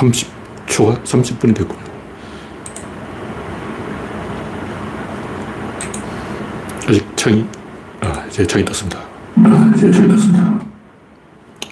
30초가, 0.00 1.02
30분이 1.04 1.54
됐군요. 1.54 1.80
아직 6.88 7.16
창이, 7.16 7.44
아, 8.00 8.24
이제 8.28 8.46
창이 8.46 8.64
떴습니다. 8.64 9.00
아, 9.36 9.72
이제 9.76 9.90
창이 9.90 10.08
떴습니다. 10.08 10.60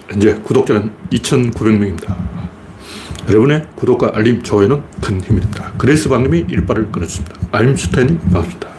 현재 0.09 0.35
구독자는 0.35 0.93
2,900명입니다. 1.11 2.17
여러분의 3.29 3.67
구독과 3.75 4.13
알림, 4.15 4.43
좋아요는 4.43 4.83
큰 5.03 5.21
힘이 5.21 5.41
됩니다. 5.41 5.73
그레이스 5.77 6.09
방님이 6.09 6.47
일빠를 6.49 6.91
끊어줍니다. 6.93 7.35
알림슈타인님, 7.53 8.19
반갑습니다. 8.21 8.78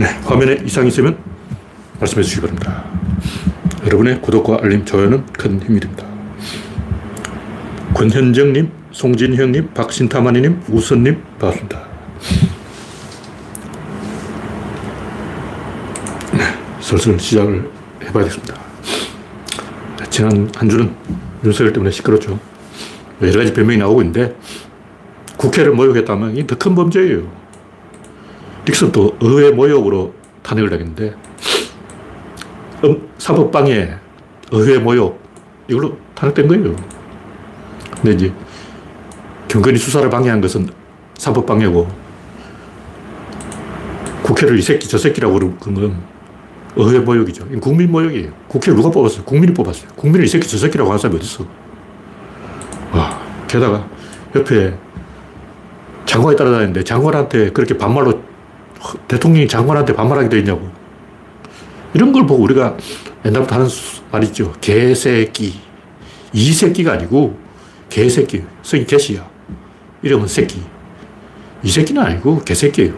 네, 0.00 0.06
화면에 0.24 0.62
이상이 0.64 0.88
있으면 0.88 1.18
말씀해 1.98 2.22
주시기 2.22 2.40
바랍니다. 2.40 2.84
여러분의 3.84 4.22
구독과 4.22 4.60
알림, 4.62 4.82
좋아요는 4.86 5.26
큰 5.26 5.60
힘이 5.60 5.78
됩니다. 5.78 6.06
권현정님, 7.92 8.70
송진형님, 8.92 9.74
박신타마니님, 9.74 10.62
우선님, 10.70 11.22
반갑습니다. 11.38 11.82
네, 16.32 16.44
슬슬 16.80 17.18
시작을 17.20 17.70
해봐야겠습니다. 18.04 18.54
지난 20.08 20.50
한 20.56 20.68
주는 20.70 20.94
윤석열 21.44 21.74
때문에 21.74 21.90
시끄럽죠. 21.90 22.38
여러 23.20 23.38
가지 23.38 23.52
변명이 23.52 23.76
나오고 23.78 24.00
있는데 24.00 24.34
국회를 25.36 25.72
모욕했다면 25.72 26.38
이 26.38 26.46
더 26.46 26.56
큰 26.56 26.74
범죄예요. 26.74 27.39
닉슨도 28.70 29.16
의회 29.20 29.50
모욕으로 29.50 30.14
탄핵을 30.42 30.70
당했는데 30.70 31.14
음, 32.84 33.08
사법방해, 33.18 33.94
의회 34.52 34.78
모욕 34.78 35.20
이걸로 35.68 35.96
탄핵된 36.14 36.48
거예요. 36.48 36.76
근데 37.96 38.12
이제 38.12 38.32
경건이 39.48 39.76
수사를 39.76 40.08
방해한 40.08 40.40
것은 40.40 40.68
사법방해고 41.18 41.88
국회를 44.22 44.58
이 44.58 44.62
새끼 44.62 44.88
저 44.88 44.96
새끼라고 44.96 45.38
건 45.38 46.00
의회 46.76 47.00
모욕이죠. 47.00 47.46
국민 47.60 47.90
모욕이에요. 47.90 48.30
국회를 48.48 48.76
누가 48.76 48.90
뽑았어요? 48.90 49.24
국민이 49.24 49.52
뽑았어요. 49.52 49.90
국민을 49.96 50.24
이 50.24 50.28
새끼 50.28 50.48
저 50.48 50.56
새끼라고 50.56 50.90
하는 50.90 50.98
사람이 50.98 51.18
어딨어. 51.18 51.44
와, 52.92 53.20
게다가 53.48 53.86
옆에 54.34 54.72
장관이 56.06 56.36
따라다니는데 56.36 56.84
장관한테 56.84 57.50
그렇게 57.50 57.76
반말로 57.76 58.19
대통령이 59.10 59.48
장관한테 59.48 59.92
반말하게 59.92 60.28
돼 60.28 60.38
있냐고. 60.38 60.70
이런 61.94 62.12
걸 62.12 62.28
보고 62.28 62.44
우리가 62.44 62.76
옛날부터 63.24 63.56
하는 63.56 63.66
말이죠. 64.12 64.52
개새끼. 64.60 65.60
이 66.32 66.52
새끼가 66.52 66.92
아니고 66.92 67.36
개새끼. 67.88 68.44
성이 68.62 68.86
개시야. 68.86 69.28
이름은 70.02 70.28
새끼. 70.28 70.62
이 71.64 71.68
새끼는 71.68 72.00
아니고 72.00 72.42
개새끼예요. 72.44 72.94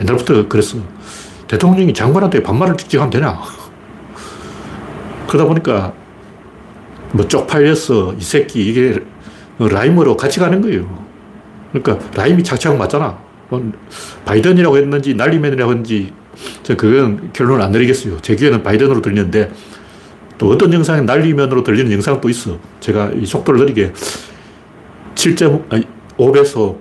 옛날부터 0.00 0.48
그랬어. 0.48 0.78
대통령이 1.46 1.94
장관한테 1.94 2.42
반말을 2.42 2.76
직접 2.76 2.98
하면 2.98 3.10
되나? 3.10 3.40
그러다 5.28 5.46
보니까 5.46 5.94
뭐 7.12 7.28
쪽팔렸어. 7.28 8.14
이 8.18 8.20
새끼. 8.20 8.66
이게 8.66 8.98
라임으로 9.60 10.16
같이 10.16 10.40
가는 10.40 10.60
거예요. 10.60 11.06
그러니까 11.70 12.04
라임이 12.20 12.42
착착 12.42 12.76
맞잖아. 12.76 13.16
바이든이라고 14.24 14.76
했는지 14.76 15.14
날리맨이라고 15.14 15.70
했는지 15.70 16.12
저 16.62 16.76
그건 16.76 17.30
결론을 17.32 17.62
안 17.62 17.72
내리겠어요. 17.72 18.18
제 18.20 18.34
귀에는 18.36 18.62
바이든으로 18.62 19.02
들리는데 19.02 19.50
또 20.38 20.48
어떤 20.50 20.72
영상에 20.72 21.02
날리면으로 21.02 21.62
들리는 21.62 21.92
영상도 21.92 22.28
있어. 22.28 22.58
제가 22.80 23.10
이 23.14 23.26
속도를 23.26 23.60
느리게 23.60 23.92
7.5배속, 25.14 26.78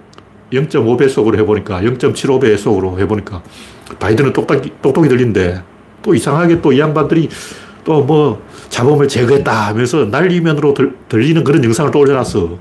0.5배속으로 0.52 1.38
해보니까 1.40 1.82
0.75배속으로 1.82 3.00
해보니까 3.00 3.44
바이든은 4.00 4.34
똑똑히, 4.34 4.72
똑똑히 4.82 5.10
들리는데 5.10 5.62
또 6.02 6.16
이상하게 6.16 6.62
또 6.62 6.74
이 6.74 6.80
양반들이 6.80 7.30
또 7.84 8.02
뭐 8.04 8.42
자범을 8.70 9.08
제거했다 9.08 9.68
하면서 9.68 10.06
날리면으로 10.06 10.74
들, 10.74 10.96
들리는 11.10 11.44
그런 11.44 11.64
영상을 11.64 11.92
또 11.92 12.00
올려놨어. 12.00 12.58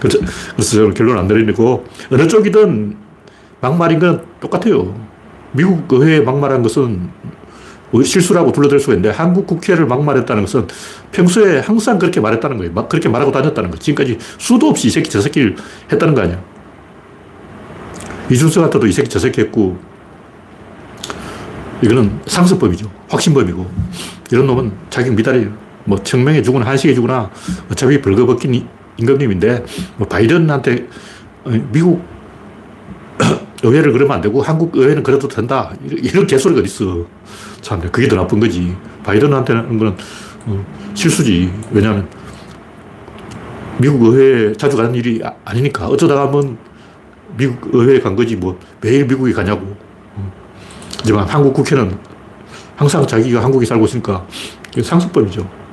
그래서, 0.00 0.18
그래서 0.54 0.76
저는 0.76 0.94
결론 0.94 1.18
안 1.18 1.28
내리고 1.28 1.84
어느 2.10 2.26
쪽이든 2.26 2.96
막말인 3.60 3.98
건 3.98 4.24
똑같아요. 4.40 4.94
미국 5.52 5.90
의회에 5.92 6.20
막말한 6.20 6.62
것은 6.62 7.10
실수라고 8.04 8.52
둘러댈 8.52 8.78
수가 8.78 8.92
있는데 8.94 9.10
한국 9.16 9.46
국회를 9.46 9.86
막말했다는 9.86 10.42
것은 10.42 10.66
평소에 11.12 11.60
항상 11.60 11.98
그렇게 11.98 12.20
말했다는 12.20 12.58
거예요. 12.58 12.72
막 12.72 12.88
그렇게 12.88 13.08
말하고 13.08 13.32
다녔다는 13.32 13.70
거. 13.70 13.78
지금까지 13.78 14.18
수도 14.38 14.68
없이 14.68 14.88
이 14.88 14.90
새끼 14.90 15.08
저 15.08 15.20
새끼를 15.20 15.56
했다는 15.90 16.14
거 16.14 16.22
아니야. 16.22 16.42
이준석한테도 18.30 18.86
이 18.86 18.92
새끼 18.92 19.08
저 19.08 19.18
새끼 19.18 19.40
했고 19.40 19.78
이거는 21.80 22.20
상습범이죠. 22.26 22.90
확신범이고 23.08 23.66
이런 24.32 24.46
놈은 24.46 24.72
자기 24.90 25.10
미달이에요. 25.10 25.50
뭐 25.84 25.96
청명해 26.02 26.42
주거나 26.42 26.66
한식해 26.66 26.94
주거나 26.94 27.30
어차피 27.70 28.02
벌거벗긴 28.02 28.66
임금님인데 28.98 29.64
뭐 29.96 30.08
바이든한테 30.08 30.88
미국 31.72 32.02
의회를 33.62 33.92
그러면 33.92 34.16
안 34.16 34.20
되고 34.20 34.42
한국 34.42 34.76
의회는 34.76 35.02
그래도 35.02 35.28
된다. 35.28 35.72
이런 35.84 36.26
개소리가 36.26 36.60
어딨어. 36.60 37.06
참, 37.60 37.80
그게 37.90 38.08
더 38.08 38.16
나쁜 38.16 38.38
거지. 38.38 38.76
바이든한테는 39.02 39.78
그건 39.78 39.96
어, 40.46 40.64
실수지. 40.94 41.52
왜냐하면 41.70 42.08
미국 43.78 44.02
의회에 44.04 44.52
자주 44.54 44.76
가는 44.76 44.94
일이 44.94 45.20
아, 45.22 45.54
니니까 45.54 45.86
어쩌다가 45.88 46.22
한번 46.22 46.56
미국 47.36 47.74
의회에 47.74 48.00
간 48.00 48.14
거지 48.16 48.36
뭐 48.36 48.58
매일 48.80 49.06
미국에 49.06 49.32
가냐고. 49.32 49.76
어. 50.14 50.32
하지만 51.00 51.28
한국 51.28 51.52
국회는 51.54 51.98
항상 52.76 53.06
자기가 53.06 53.42
한국에 53.42 53.66
살고 53.66 53.84
있으니까 53.86 54.26
상습범이죠. 54.82 55.65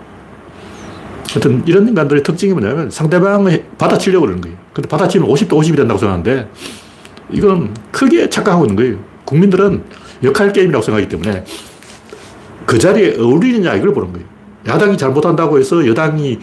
하여튼 1.33 1.63
이런 1.66 1.88
인간들의 1.88 2.21
특징이 2.21 2.53
뭐냐면 2.53 2.91
상대방을 2.91 3.66
받아치려고 3.79 4.25
그러는 4.25 4.41
거예요. 4.41 4.57
근데 4.71 4.88
받아치면 4.88 5.27
50대 5.27 5.49
50이 5.49 5.75
된다고 5.75 5.99
생각하는데 5.99 6.47
이건 7.31 7.73
크게 7.91 8.29
착각하고 8.29 8.66
있는 8.66 8.75
거예요. 8.75 8.97
국민들은 9.25 9.83
역할 10.23 10.53
게임이라고 10.53 10.83
생각하기 10.83 11.09
때문에 11.09 11.43
그 12.67 12.77
자리에 12.77 13.17
어울리느냐 13.17 13.73
이걸 13.75 13.93
보는 13.93 14.13
거예요. 14.13 14.27
야당이 14.67 14.95
잘못한다고 14.95 15.59
해서 15.59 15.85
여당이 15.85 16.39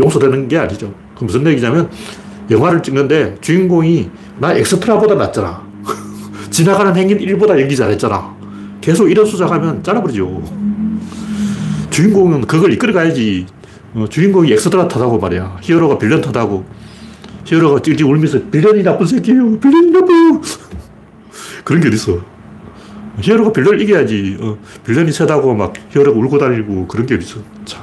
용서되는 0.00 0.48
게 0.48 0.58
아니죠. 0.58 0.92
그 1.16 1.24
무슨 1.24 1.46
얘기냐면 1.46 1.88
영화를 2.50 2.82
찍는데 2.82 3.36
주인공이 3.40 4.10
나 4.38 4.54
엑스트라보다 4.54 5.14
낫잖아. 5.14 5.64
지나가는 6.50 6.94
행인 6.96 7.18
1보다 7.18 7.58
연기 7.60 7.76
잘했잖아. 7.76 8.34
계속 8.80 9.08
이런 9.08 9.24
수작하면 9.24 9.82
잘라버리죠. 9.82 10.42
주인공은 11.90 12.42
그걸 12.42 12.72
이끌어가야지. 12.72 13.46
어, 13.94 14.06
주인공이 14.08 14.52
엑스트라 14.52 14.88
탓하고 14.88 15.18
말이야. 15.18 15.58
히어로가 15.62 15.98
빌런 15.98 16.20
타다고. 16.20 16.64
히어로가 17.44 17.80
찔찔 17.80 18.06
울면서 18.06 18.40
villain이 18.50 18.82
나쁜 18.82 19.06
새끼예요. 19.06 19.58
villain이 19.60 19.90
나쁜. 19.92 20.40
그런 21.62 21.80
게 21.80 21.88
어딨어. 21.88 22.18
히어로가 23.20 23.52
빌런을 23.52 23.80
이겨야지. 23.80 24.38
어, 24.40 24.58
빌런이 24.84 25.12
세다고 25.12 25.54
막 25.54 25.72
히어로가 25.90 26.18
울고 26.18 26.38
다니고 26.38 26.88
그런 26.88 27.06
게 27.06 27.14
어딨어. 27.14 27.40
참. 27.64 27.82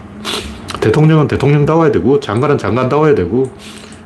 대통령은 0.82 1.28
대통령다워야 1.28 1.92
되고 1.92 2.20
장관은 2.20 2.58
장관다워야 2.58 3.16
되고 3.16 3.52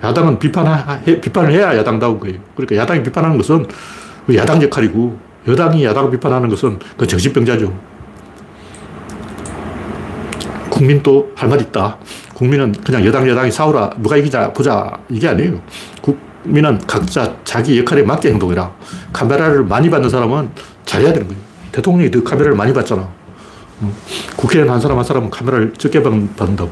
야당은 0.03 0.37
비판 0.39 1.03
비판을 1.03 1.51
해야 1.53 1.75
야당다운 1.75 2.19
거예요. 2.19 2.37
그러니까 2.53 2.75
야당이 2.75 3.01
비판하는 3.01 3.37
것은 3.37 3.65
그 4.27 4.35
야당 4.35 4.61
역할이고 4.61 5.17
여당이 5.47 5.83
야당 5.85 6.11
비판하는 6.11 6.49
것은 6.49 6.77
그 6.97 7.07
정신병자죠. 7.07 7.94
국민도 10.75 11.31
할말 11.35 11.61
있다. 11.61 11.97
국민은 12.33 12.73
그냥 12.83 13.05
여당, 13.05 13.27
여당이 13.27 13.49
싸우라. 13.49 13.91
누가 13.97 14.17
이기자 14.17 14.51
보자. 14.51 14.91
이게 15.09 15.29
아니에요. 15.29 15.61
국민은 16.01 16.79
각자 16.85 17.33
자기 17.45 17.79
역할에 17.79 18.03
맞게 18.03 18.29
행동해라. 18.29 18.73
카메라를 19.13 19.63
많이 19.63 19.89
받는 19.89 20.09
사람은 20.09 20.49
잘해야 20.85 21.13
되는 21.13 21.27
거예요. 21.29 21.41
대통령이 21.71 22.11
더 22.11 22.21
카메라를 22.23 22.57
많이 22.57 22.73
받잖아. 22.73 23.07
국회의원 24.35 24.73
한 24.73 24.81
사람 24.81 24.97
한 24.97 25.05
사람은 25.05 25.29
카메라를 25.29 25.73
적게 25.77 26.03
받는다고. 26.03 26.69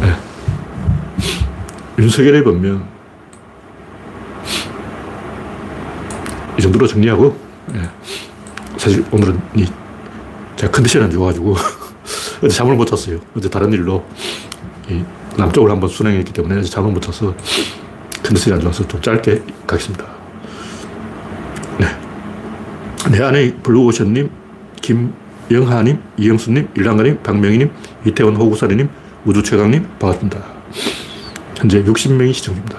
네. 0.00 0.12
윤석열의 1.98 2.44
변명. 2.44 2.86
이 6.58 6.62
정도로 6.62 6.86
정리하고, 6.86 7.36
네. 7.72 7.80
사실 8.76 9.04
오늘은 9.10 9.40
이, 9.56 9.66
제가 10.56 10.72
컨디션이 10.72 11.04
안 11.04 11.10
좋아가지고, 11.10 11.54
어제 12.42 12.48
잠을 12.48 12.76
못 12.76 12.86
잤어요. 12.86 13.20
어제 13.36 13.48
다른 13.48 13.72
일로 13.72 14.04
이 14.88 15.02
남쪽을 15.36 15.70
한번 15.70 15.88
순행했기 15.88 16.32
때문에 16.32 16.62
잠을 16.62 16.92
못 16.92 17.00
자서 17.00 17.34
컨디션이 18.22 18.56
안 18.56 18.60
좋아서 18.60 18.86
좀 18.86 19.00
짧게 19.00 19.42
가겠습니다. 19.66 20.04
네. 21.78 21.86
내 23.10 23.22
안에 23.22 23.54
블루오션님, 23.62 24.30
김영하님, 24.82 25.98
이영수님, 26.16 26.68
일랑가님, 26.74 27.22
박명희님, 27.22 27.70
이태원 28.06 28.36
호구사리님, 28.36 28.88
우주최강님, 29.24 29.86
반갑습니다. 29.98 30.42
현재 31.56 31.82
60명이 31.82 32.32
시청 32.32 32.54
중입니다. 32.54 32.78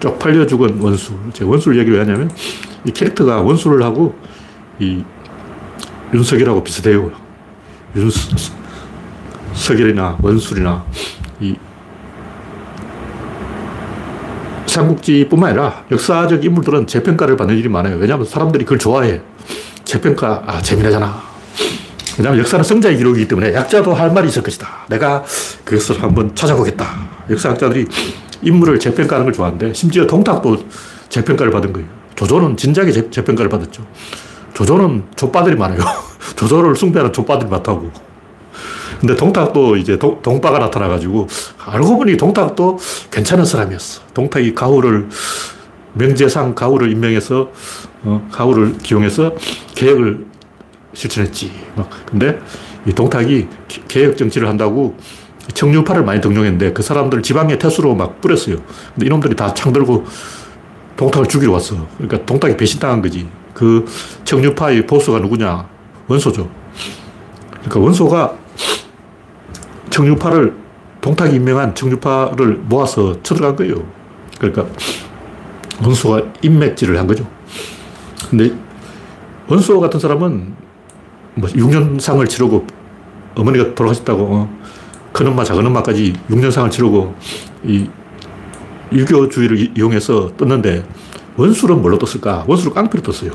쪽팔려 0.00 0.46
죽은 0.46 0.80
원수. 0.80 1.14
제가 1.32 1.50
원수를 1.50 1.78
얘기를 1.78 1.98
왜 1.98 2.04
하냐면, 2.04 2.30
이 2.84 2.90
캐릭터가 2.90 3.40
원수를 3.40 3.82
하고, 3.82 4.18
이 4.78 5.04
윤석열하고 6.12 6.62
비슷해요. 6.62 7.10
윤 7.96 8.10
석열이나 9.64 10.18
원술이나 10.20 10.84
이 11.40 11.56
삼국지뿐만 14.66 15.50
아니라 15.50 15.84
역사적 15.90 16.44
인물들은 16.44 16.86
재평가를 16.86 17.36
받는 17.36 17.56
일이 17.56 17.68
많아요. 17.68 17.96
왜냐하면 17.96 18.26
사람들이 18.26 18.64
그걸 18.64 18.78
좋아해. 18.78 19.20
재평가, 19.84 20.42
아, 20.46 20.60
재미나잖아. 20.60 21.22
왜냐하면 22.18 22.40
역사는 22.40 22.62
성자의 22.62 22.98
기록이기 22.98 23.26
때문에 23.28 23.54
약자도 23.54 23.94
할 23.94 24.12
말이 24.12 24.28
있을 24.28 24.42
것이다. 24.42 24.68
내가 24.88 25.24
그것을 25.64 26.02
한번 26.02 26.34
찾아보겠다. 26.34 26.86
역사학자들이 27.30 27.86
인물을 28.42 28.78
재평가하는 28.78 29.24
걸 29.24 29.32
좋아하는데 29.32 29.72
심지어 29.72 30.06
동탁도 30.06 30.64
재평가를 31.08 31.50
받은 31.50 31.72
거예요. 31.72 31.88
조조는 32.16 32.56
진작에 32.56 32.92
재, 32.92 33.10
재평가를 33.10 33.48
받았죠. 33.48 33.86
조조는 34.52 35.04
족바들이 35.16 35.56
많아요. 35.56 35.80
조조를 36.36 36.76
숭배하는 36.76 37.12
족바들이 37.12 37.48
많다고. 37.48 38.03
근데 39.00 39.14
동탁도 39.16 39.76
이제 39.76 39.98
동, 39.98 40.20
동바가 40.22 40.58
나타나가지고 40.58 41.28
알고 41.66 41.98
보니 41.98 42.16
동탁도 42.16 42.78
괜찮은 43.10 43.44
사람이었어. 43.44 44.02
동탁이 44.14 44.54
가후를 44.54 45.08
명제상 45.94 46.54
가후를 46.54 46.90
임명해서 46.92 47.50
어, 48.04 48.28
가후를 48.32 48.78
기용해서 48.78 49.34
개혁을 49.74 50.26
실천했지. 50.92 51.52
막 51.76 51.88
근데 52.06 52.38
이 52.86 52.92
동탁이 52.92 53.46
개혁 53.88 54.16
정치를 54.16 54.48
한다고 54.48 54.96
청류파를 55.52 56.04
많이 56.04 56.20
등용했는데 56.20 56.72
그 56.72 56.82
사람들 56.82 57.22
지방에 57.22 57.58
태수로 57.58 57.94
막 57.94 58.20
뿌렸어요. 58.20 58.56
근데 58.94 59.06
이놈들이 59.06 59.36
다 59.36 59.52
창 59.54 59.72
들고 59.72 60.04
동탁을 60.96 61.26
죽이러 61.26 61.52
왔어. 61.52 61.86
그러니까 61.98 62.24
동탁이 62.24 62.56
배신당한 62.56 63.02
거지. 63.02 63.26
그 63.52 63.84
청류파의 64.24 64.86
보스가 64.86 65.18
누구냐? 65.18 65.66
원소죠. 66.08 66.48
그러니까 67.50 67.80
원소가 67.80 68.34
청류파를 69.94 70.52
동탁이 71.00 71.36
임명한 71.36 71.76
청류파를 71.76 72.56
모아서 72.64 73.22
쳐들어간 73.22 73.54
거예요. 73.54 73.86
그러니까 74.40 74.66
원소가 75.80 76.20
인맥질을 76.42 76.98
한 76.98 77.06
거죠. 77.06 77.24
근데 78.28 78.52
원소 79.46 79.78
같은 79.78 80.00
사람은 80.00 80.54
뭐 81.36 81.48
6년상을 81.48 82.28
치르고 82.28 82.66
어머니가 83.36 83.76
돌아가셨다고 83.76 84.22
어, 84.22 84.58
큰 85.12 85.28
엄마 85.28 85.44
작은 85.44 85.64
엄마까지 85.64 86.14
6년상을 86.28 86.70
치르고 86.72 87.14
이 87.62 87.88
유교주의를 88.92 89.78
이용해서 89.78 90.36
떴는데 90.36 90.84
원술은 91.36 91.80
뭘로 91.80 91.98
떴을까? 91.98 92.44
원술은 92.48 92.74
깡패로 92.74 93.02
떴어요. 93.02 93.30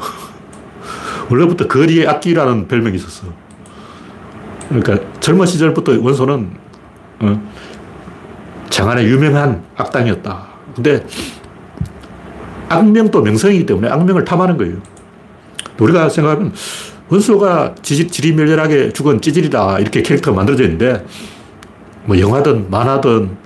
원래부터 1.32 1.68
거리의 1.68 2.06
악기라는 2.08 2.68
별명이 2.68 2.98
있었어. 2.98 3.49
그러니까 4.70 5.00
젊은 5.20 5.46
시절부터 5.46 6.00
원소는 6.00 6.50
어, 7.22 7.50
장안의 8.70 9.06
유명한 9.06 9.64
악당이었다. 9.76 10.48
근데 10.76 11.06
악명도 12.70 13.22
명성이기 13.22 13.66
때문에 13.66 13.90
악명을 13.90 14.24
탐하는 14.24 14.58
거예요. 14.58 14.78
우리가 15.80 16.10
생각하면 16.10 16.54
원소가 17.10 17.74
지리멸렬하게 17.82 18.94
죽은 18.94 19.20
찌질이다. 19.22 19.80
이렇게 19.80 20.04
캐릭터가 20.04 20.36
만들어져 20.36 20.64
있는데, 20.66 21.04
뭐 22.06 22.20
영화든 22.20 22.70
만화든 22.70 23.38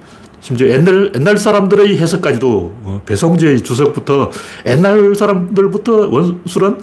심지어 0.41 0.67
옛날, 0.67 1.11
옛날 1.15 1.37
사람들의 1.37 1.97
해석까지도 1.97 2.75
어, 2.83 3.01
배송제 3.05 3.63
주석부터 3.63 4.29
옛날 4.65 5.15
사람들부터 5.15 6.09
원술은 6.09 6.79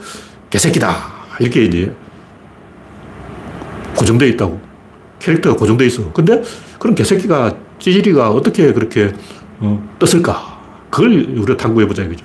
개새끼다. 0.49 0.97
이렇게 1.41 1.65
이제 1.65 1.95
고정되어 4.01 4.29
있다고. 4.29 4.59
캐릭터가 5.19 5.57
고정되어 5.57 5.87
있어. 5.89 6.11
근데 6.13 6.43
그런 6.79 6.95
개새끼가, 6.95 7.55
찌질이가 7.79 8.31
어떻게 8.31 8.73
그렇게 8.73 9.13
어, 9.59 9.89
떴을까? 9.99 10.59
그걸 10.89 11.11
우리가 11.11 11.57
탐구해보자 11.59 12.03
이거죠. 12.05 12.25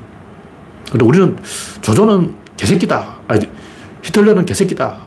근데 0.90 1.06
우리는 1.06 1.38
조조는 1.82 2.34
개새끼다. 2.56 3.18
아니, 3.28 3.50
히틀러는 4.04 4.46
개새끼다. 4.46 5.00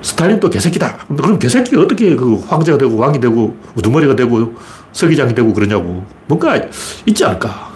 스탈린도 0.00 0.48
개새끼다. 0.48 0.96
그럼 1.08 1.38
개새끼가 1.38 1.82
어떻게 1.82 2.16
그 2.16 2.36
황제가 2.36 2.78
되고 2.78 2.96
왕이 2.96 3.20
되고 3.20 3.56
우두머리가 3.74 4.16
되고 4.16 4.54
서기장이 4.92 5.34
되고 5.34 5.52
그러냐고. 5.52 6.04
뭔가 6.26 6.58
있지 7.06 7.24
않을까. 7.24 7.72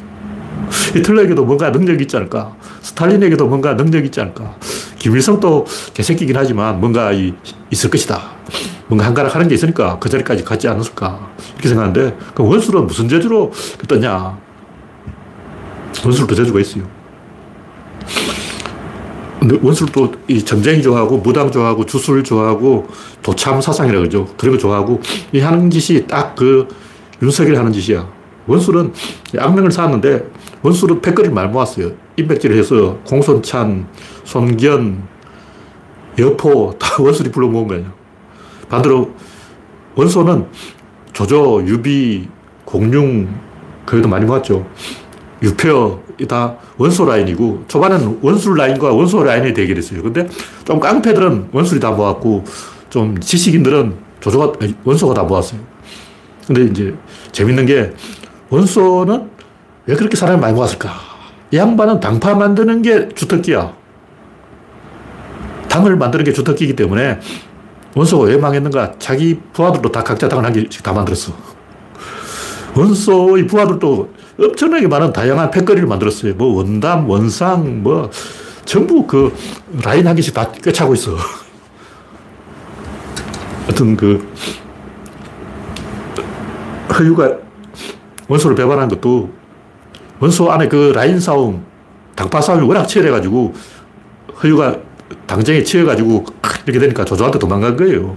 히틀러에게도 0.94 1.44
뭔가 1.44 1.70
능력이 1.70 2.02
있지 2.02 2.16
않을까. 2.16 2.54
스탈린에게도 2.82 3.46
뭔가 3.46 3.74
능력이 3.74 4.06
있지 4.06 4.20
않을까. 4.20 4.56
김일성도 5.00 5.66
개새끼긴 5.94 6.36
하지만 6.36 6.78
뭔가 6.78 7.10
있을 7.70 7.90
것이다. 7.90 8.20
뭔가 8.86 9.06
한가락 9.06 9.34
하는 9.34 9.48
게 9.48 9.54
있으니까 9.54 9.98
그 9.98 10.08
자리까지 10.08 10.44
가지 10.44 10.68
않았을까. 10.68 11.30
이렇게 11.54 11.68
생각하는데, 11.68 12.16
그 12.34 12.44
원술은 12.44 12.86
무슨 12.86 13.08
재주로 13.08 13.50
떴냐. 13.88 14.38
원술도 16.04 16.34
재주가 16.34 16.60
있어요. 16.60 16.84
근데 19.40 19.58
원술도 19.62 20.12
이 20.28 20.44
전쟁이 20.44 20.82
좋아하고 20.82 21.16
무당 21.16 21.50
좋아하고 21.50 21.86
주술 21.86 22.22
좋아하고 22.22 22.86
도참 23.22 23.58
사상이라고 23.58 24.00
그러죠. 24.02 24.26
그런 24.36 24.54
거 24.54 24.60
좋아하고 24.60 25.00
이 25.32 25.40
하는 25.40 25.70
짓이 25.70 26.06
딱 26.06 26.36
그 26.36 26.68
윤석열이 27.22 27.56
하는 27.56 27.72
짓이야. 27.72 28.06
원술은 28.46 28.92
악명을 29.38 29.70
쌓았는데 29.70 30.24
원술은 30.62 31.00
패거리를 31.00 31.34
많이 31.34 31.50
모았어요. 31.50 31.92
인맥질을 32.16 32.56
해서 32.56 32.98
공손찬, 33.06 33.86
손견, 34.30 35.02
여포 36.16 36.76
다 36.78 37.02
원술이 37.02 37.32
불러 37.32 37.48
모은 37.48 37.66
거예요. 37.66 37.86
반대로 38.68 39.10
원소는 39.96 40.46
조조, 41.12 41.64
유비, 41.66 42.28
공룡 42.64 43.26
거기도 43.84 44.08
많이 44.08 44.24
모았죠. 44.24 44.64
유표 45.42 46.00
다 46.28 46.54
원소 46.78 47.06
라인이고 47.06 47.64
초반에는 47.66 48.20
원술 48.22 48.56
라인과 48.56 48.92
원소 48.92 49.24
라인이 49.24 49.52
대결했어요. 49.52 50.00
근데 50.00 50.28
좀 50.64 50.78
깡패들은 50.78 51.48
원술이 51.50 51.80
다 51.80 51.90
모았고 51.90 52.44
좀 52.88 53.18
지식인들은 53.18 53.96
조조가 54.20 54.64
원소가 54.84 55.12
다 55.12 55.24
모았어요. 55.24 55.60
근데 56.46 56.66
이제 56.66 56.94
재밌는 57.32 57.66
게 57.66 57.92
원소는 58.48 59.28
왜 59.86 59.96
그렇게 59.96 60.16
사람이 60.16 60.40
많이 60.40 60.54
모았을까? 60.54 60.92
이 61.50 61.56
양반은 61.56 61.98
당파 61.98 62.36
만드는 62.36 62.82
게 62.82 63.08
주특기야. 63.08 63.79
당을 65.70 65.96
만드는 65.96 66.24
게 66.24 66.32
주특기이기 66.32 66.76
때문에 66.76 67.20
원소가 67.94 68.24
왜 68.26 68.36
망했는가? 68.36 68.94
자기 68.98 69.40
부하들도 69.52 69.90
다 69.90 70.02
각자 70.02 70.28
당을 70.28 70.44
한 70.44 70.52
개씩 70.52 70.82
다 70.82 70.92
만들었어. 70.92 71.32
원소의 72.74 73.46
부하들도 73.46 74.10
엄청나게 74.38 74.88
많은 74.88 75.12
다양한 75.12 75.50
패거리를 75.50 75.88
만들었어요. 75.88 76.34
뭐 76.34 76.56
원담, 76.56 77.08
원상, 77.08 77.82
뭐 77.82 78.10
전부 78.64 79.06
그 79.06 79.34
라인 79.82 80.06
한 80.06 80.14
개씩 80.16 80.34
다 80.34 80.50
꿰차고 80.50 80.94
있어. 80.94 81.16
하여튼 83.64 83.96
그 83.96 84.28
허유가 86.92 87.36
원소를 88.28 88.56
배반한 88.56 88.88
것도 88.88 89.30
원소 90.20 90.50
안에 90.50 90.68
그 90.68 90.92
라인 90.94 91.18
싸움, 91.18 91.64
당파 92.14 92.40
싸움이 92.40 92.66
워낙 92.66 92.86
치열해가지고 92.86 93.54
허유가 94.42 94.76
당정에 95.26 95.62
치여가지고 95.62 96.24
이렇게 96.64 96.78
되니까 96.78 97.04
조조한테 97.04 97.38
도망간 97.38 97.76
거예요. 97.76 98.16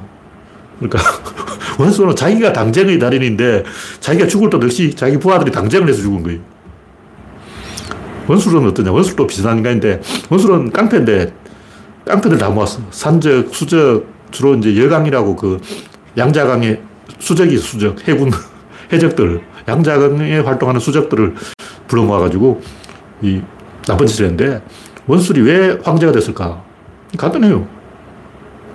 그러니까 0.79 0.99
원수는 1.79 2.15
자기가 2.15 2.53
당쟁의 2.53 2.99
달인인데 2.99 3.63
자기가 3.99 4.27
죽을 4.27 4.49
때 4.49 4.57
역시 4.61 4.93
자기 4.95 5.17
부하들이 5.17 5.51
당쟁을 5.51 5.87
해서 5.87 6.01
죽은 6.01 6.23
거예요. 6.23 6.39
원술은 8.27 8.67
어떠냐? 8.67 8.91
원술도 8.91 9.27
비슷한 9.27 9.57
인간인데 9.57 10.01
원술은 10.29 10.71
깡패인데 10.71 11.33
깡패들 12.05 12.37
다 12.37 12.49
모았어. 12.49 12.81
산적, 12.91 13.53
수적, 13.53 14.05
주로 14.31 14.55
이제 14.55 14.81
여강이라고 14.81 15.35
그 15.35 15.59
양자강의 16.17 16.81
수적이 17.19 17.57
수적, 17.57 18.07
해군, 18.07 18.31
해적들, 18.91 19.41
양자강에 19.67 20.39
활동하는 20.39 20.79
수적들을 20.79 21.35
불러 21.87 22.03
모아가지고 22.03 22.61
이 23.21 23.41
나쁜 23.87 24.07
짓을 24.07 24.25
했는데 24.25 24.61
원술이 25.07 25.41
왜 25.41 25.77
황제가 25.83 26.11
됐을까? 26.11 26.62
간단해요. 27.17 27.67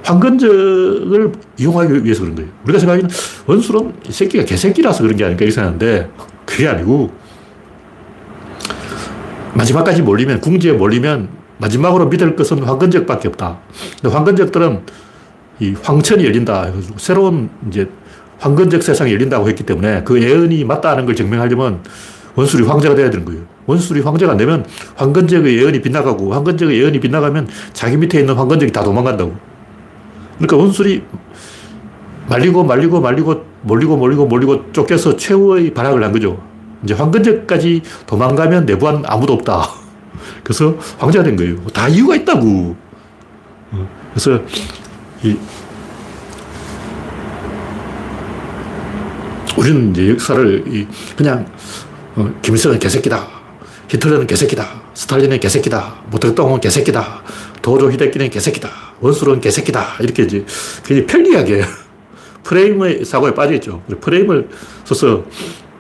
황건적을 0.02 1.33
이용하기 1.59 2.04
위해서 2.04 2.23
그런 2.23 2.37
거예요. 2.37 2.50
우리가 2.64 2.78
생각하기는 2.78 3.11
이 4.09 4.12
새끼가 4.12 4.45
개새끼라서 4.45 5.02
그런 5.02 5.16
게 5.16 5.25
아닐까 5.25 5.45
이렇게 5.45 5.54
생각하는데 5.54 6.11
그게 6.45 6.68
아니고 6.68 7.11
마지막까지 9.54 10.02
몰리면, 10.02 10.40
궁지에 10.40 10.73
몰리면 10.73 11.28
마지막으로 11.59 12.07
믿을 12.07 12.37
것은 12.37 12.62
황건적밖에 12.62 13.28
없다. 13.28 13.59
근데 14.00 14.14
황건적들은 14.14 14.83
이 15.61 15.75
황천이 15.83 16.25
열린다. 16.25 16.66
해가지고 16.66 16.99
새로운 16.99 17.50
이제 17.68 17.88
황건적 18.38 18.83
세상이 18.83 19.12
열린다고 19.12 19.49
했기 19.49 19.64
때문에 19.64 20.04
그 20.04 20.23
예언이 20.23 20.64
맞다는 20.64 21.04
걸 21.04 21.16
증명하려면 21.16 21.80
원술이 22.37 22.64
황제가 22.64 22.95
돼야 22.95 23.11
되는 23.11 23.25
거예요. 23.25 23.42
원술이 23.68 24.00
황제가 24.00 24.32
안 24.32 24.38
되면 24.38 24.66
황건적의 24.96 25.58
예언이 25.58 25.82
빗나가고 25.82 26.32
황건적의 26.32 26.80
예언이 26.80 27.00
빗나가면 27.00 27.48
자기 27.75 27.98
밑에 27.98 28.18
있는 28.18 28.34
황건적이 28.34 28.72
다 28.72 28.82
도망간다고. 28.82 29.37
그러니까 30.38 30.56
원술이 30.56 31.02
말리고 32.28 32.64
말리고 32.64 33.00
말리고 33.00 33.44
몰리고 33.62 33.96
몰리고 33.98 34.26
몰리고 34.26 34.72
쫓겨서 34.72 35.16
최후의 35.16 35.75
발악을 35.75 36.02
한 36.02 36.12
거죠. 36.12 36.42
이제 36.82 36.94
황건적까지 36.94 37.82
도망가면 38.06 38.64
내부한 38.64 39.02
아무도 39.06 39.34
없다. 39.34 39.68
그래서 40.42 40.75
황제가 40.98 41.25
된 41.25 41.37
거예요. 41.37 41.62
다 41.66 41.88
이유가 41.88 42.16
있다고. 42.16 42.75
어, 43.72 43.88
그래서 44.14 44.40
이 45.22 45.37
우리는 49.58 49.90
이제 49.90 50.10
역사를 50.10 50.87
그냥 51.16 51.46
어, 52.16 52.32
김일성은 52.40 52.78
개새끼다. 52.78 53.38
히틀러는 53.88 54.26
개새끼다. 54.26 54.83
스탈린은 54.95 55.40
개새끼다. 55.40 56.02
모택동은 56.11 56.61
개새끼다. 56.61 57.23
도조 57.62 57.90
히데키는 57.90 58.30
개새끼다. 58.30 58.68
원수는 59.00 59.40
개새끼다. 59.40 59.97
이렇게 60.00 60.25
이제 60.25 60.45
굉장히 60.85 61.07
편리하게 61.07 61.64
프레임의 62.45 63.04
사고에 63.04 63.35
빠져있죠. 63.35 63.83
프레임을 64.00 64.49
써서 64.85 65.25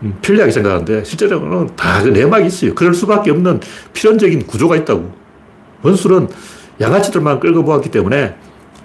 음, 0.02 0.16
편리하게 0.22 0.52
생각하는데 0.52 1.04
실제로는 1.04 1.74
다 1.76 2.02
그 2.02 2.08
내막이 2.08 2.46
있어요. 2.46 2.74
그럴 2.74 2.94
수밖에 2.94 3.30
없는 3.30 3.60
필연적인 3.92 4.46
구조가 4.46 4.76
있다고. 4.76 5.12
원술은 5.82 6.28
양아치들만 6.80 7.40
끌고 7.40 7.62
모았기 7.62 7.90
때문에 7.90 8.36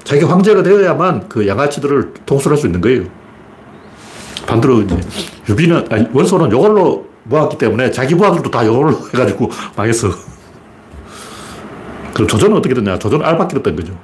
자기가 0.03 0.29
황제가 0.29 0.63
되어야만 0.63 1.29
그 1.29 1.47
양아치들을 1.47 2.13
통솔할 2.25 2.57
수 2.57 2.65
있는 2.65 2.81
거예요. 2.81 3.03
반대로 4.45 4.81
이제 4.81 4.99
유비는, 5.47 5.85
아니, 5.89 6.07
원소는 6.11 6.47
이걸로 6.47 7.07
모았기 7.25 7.57
때문에 7.57 7.91
자기 7.91 8.15
부하들도 8.15 8.49
다 8.51 8.63
이걸로 8.63 8.91
해가지고 9.13 9.49
망했어. 9.75 10.09
그럼 12.13 12.27
조선은 12.27 12.57
어떻게 12.57 12.73
됐냐? 12.73 12.99
조선은 12.99 13.25
알박기로 13.25 13.63
된 13.63 13.75
거죠. 13.75 13.97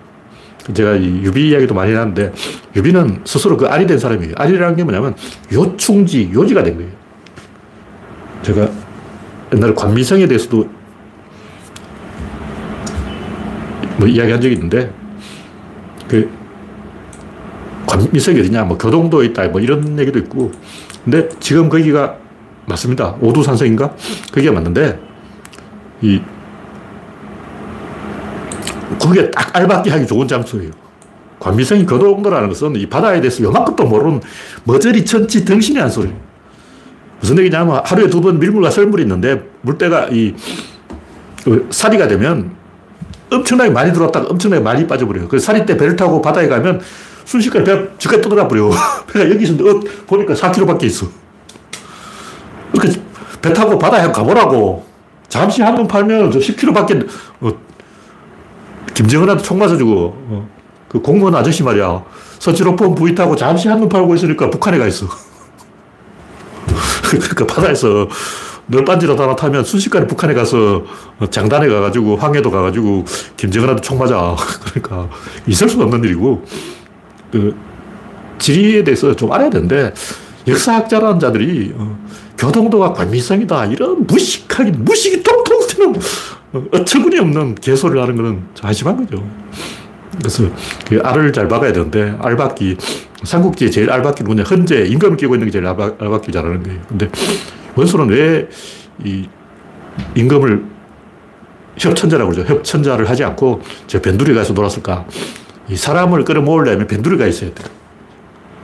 제가 0.73 0.95
이 0.95 1.05
유비 1.23 1.49
이야기도 1.49 1.73
많이 1.73 1.93
하는데 1.93 2.31
유비는 2.75 3.21
스스로 3.25 3.57
그 3.57 3.65
알이 3.67 3.87
된 3.87 3.97
사람이에요. 3.97 4.33
알이라는 4.37 4.75
게 4.75 4.83
뭐냐면 4.83 5.15
요충지, 5.51 6.31
요지가 6.33 6.63
된 6.63 6.75
거예요. 6.75 6.91
제가 8.43 8.69
옛날에 9.53 9.73
관미성에 9.73 10.27
대해서도 10.27 10.69
뭐 13.97 14.07
이야기한 14.07 14.39
적이 14.39 14.53
있는데 14.55 14.91
그 16.07 16.29
관미성이 17.87 18.39
어디냐, 18.39 18.63
뭐 18.63 18.77
교동도에 18.77 19.25
있다, 19.27 19.47
뭐 19.47 19.59
이런 19.59 19.97
얘기도 19.99 20.19
있고 20.19 20.51
근데 21.03 21.27
지금 21.39 21.69
거기가 21.69 22.17
맞습니다. 22.69 23.15
오두산성인가? 23.19 23.93
그게 24.31 24.49
맞는데 24.51 24.99
이 26.01 26.21
그게 29.01 29.29
딱 29.31 29.55
알박기 29.55 29.89
하기 29.89 30.07
좋은 30.07 30.27
장소예요. 30.27 30.71
관미성이 31.39 31.85
교동도라는 31.85 32.49
것은 32.49 32.75
이 32.75 32.85
바다에 32.87 33.21
대해서 33.21 33.43
요만큼도 33.43 33.85
모르는 33.85 34.21
머저리 34.65 35.03
천치 35.05 35.43
덩신이 35.45 35.79
한 35.79 35.89
소리예요. 35.89 36.15
무슨 37.19 37.37
얘기냐면 37.39 37.81
하루에 37.83 38.07
두 38.09 38.21
번 38.21 38.39
밀물과 38.39 38.69
썰물이 38.71 39.03
있는데 39.03 39.43
물때가 39.61 40.07
이그 40.09 41.67
사리가 41.69 42.07
되면 42.07 42.51
엄청나게 43.31 43.69
많이 43.71 43.91
들어왔다가 43.93 44.27
엄청나게 44.29 44.61
많이 44.63 44.87
빠져버려요. 44.87 45.27
그 45.27 45.39
사리 45.39 45.65
때 45.65 45.77
배를 45.77 45.95
타고 45.95 46.21
바다에 46.21 46.47
가면 46.47 46.81
순식간에 47.25 47.63
배가 47.63 47.87
저까지 47.97 48.21
떠들어 48.21 48.47
버려. 48.47 48.69
배가 49.11 49.29
여기 49.29 49.45
있는데 49.45 49.69
어, 49.69 49.79
보니까 50.07 50.33
4km밖에 50.33 50.83
있어. 50.83 51.07
그러니까 52.71 53.01
배 53.41 53.53
타고 53.53 53.77
바다에 53.79 54.11
가보라고. 54.11 54.87
잠시 55.29 55.61
한 55.61 55.75
번 55.75 55.87
팔면 55.87 56.31
저 56.31 56.39
10km밖에 56.39 57.07
어, 57.41 57.51
김정은한테 58.95 59.43
총 59.43 59.59
맞아주고 59.59 59.91
어, 59.95 60.49
그 60.89 60.99
공무원 61.01 61.35
아저씨 61.35 61.63
말이야. 61.63 62.03
서치로폰 62.39 62.95
부위 62.95 63.13
타고 63.13 63.35
잠시 63.35 63.67
한눈 63.67 63.87
팔고 63.89 64.15
있으니까 64.15 64.49
북한에 64.49 64.77
가 64.79 64.87
있어. 64.87 65.05
그러니까 67.09 67.45
바다에서 67.45 68.07
널빤지로 68.67 69.15
하나 69.17 69.35
타면 69.35 69.63
순식간에 69.63 70.05
북한에 70.07 70.33
가서 70.33 70.83
장단에 71.31 71.67
가가지고 71.67 72.17
황해도 72.17 72.51
가가지고 72.51 73.05
김정은한테 73.37 73.81
총 73.81 73.97
맞아. 73.97 74.35
그러니까 74.73 75.09
있을 75.47 75.67
수가 75.69 75.83
없는 75.85 76.03
일이고 76.03 76.43
그 77.31 77.55
지리에 78.39 78.83
대해서 78.83 79.15
좀 79.15 79.31
알아야 79.31 79.49
되는데 79.49 79.93
역사학자라는 80.47 81.19
자들이 81.19 81.73
어, 81.77 81.97
교동도가 82.39 82.93
관미성이다 82.93 83.65
이런 83.67 84.07
무식하게 84.07 84.71
무식이 84.71 85.21
통통 85.23 85.67
튀는 85.67 85.95
어, 86.53 86.63
어처구니 86.73 87.19
없는 87.19 87.55
개소리를 87.55 88.01
하는 88.01 88.15
것은 88.15 88.43
한심한 88.61 88.97
거죠. 89.05 89.23
그래서 90.17 90.43
그 90.87 90.99
알을 91.03 91.31
잘 91.33 91.47
박아야 91.47 91.71
되는데 91.73 92.15
알박기 92.19 92.77
삼국지에 93.23 93.69
제일 93.69 93.91
알박기는 93.91 94.27
뭐냐 94.27 94.43
헌재 94.49 94.85
임금을 94.85 95.17
끼고 95.17 95.35
있는 95.35 95.47
게 95.47 95.51
제일 95.51 95.67
알박, 95.67 96.01
알박기 96.01 96.31
잘하는 96.31 96.63
거예요. 96.63 96.79
근데 96.87 97.09
원소는 97.75 98.09
왜 98.09 98.47
이 99.05 99.25
임금을 100.15 100.61
협천자라고 101.77 102.31
그러죠. 102.31 102.53
협천자를 102.53 103.09
하지 103.09 103.23
않고 103.23 103.61
저 103.87 104.01
변두리 104.01 104.33
가서 104.33 104.51
놀았을까? 104.51 105.05
이 105.69 105.77
사람을 105.77 106.25
끌어모으려면 106.25 106.85
변두리가 106.87 107.25
있어야 107.27 107.53
돼. 107.53 107.63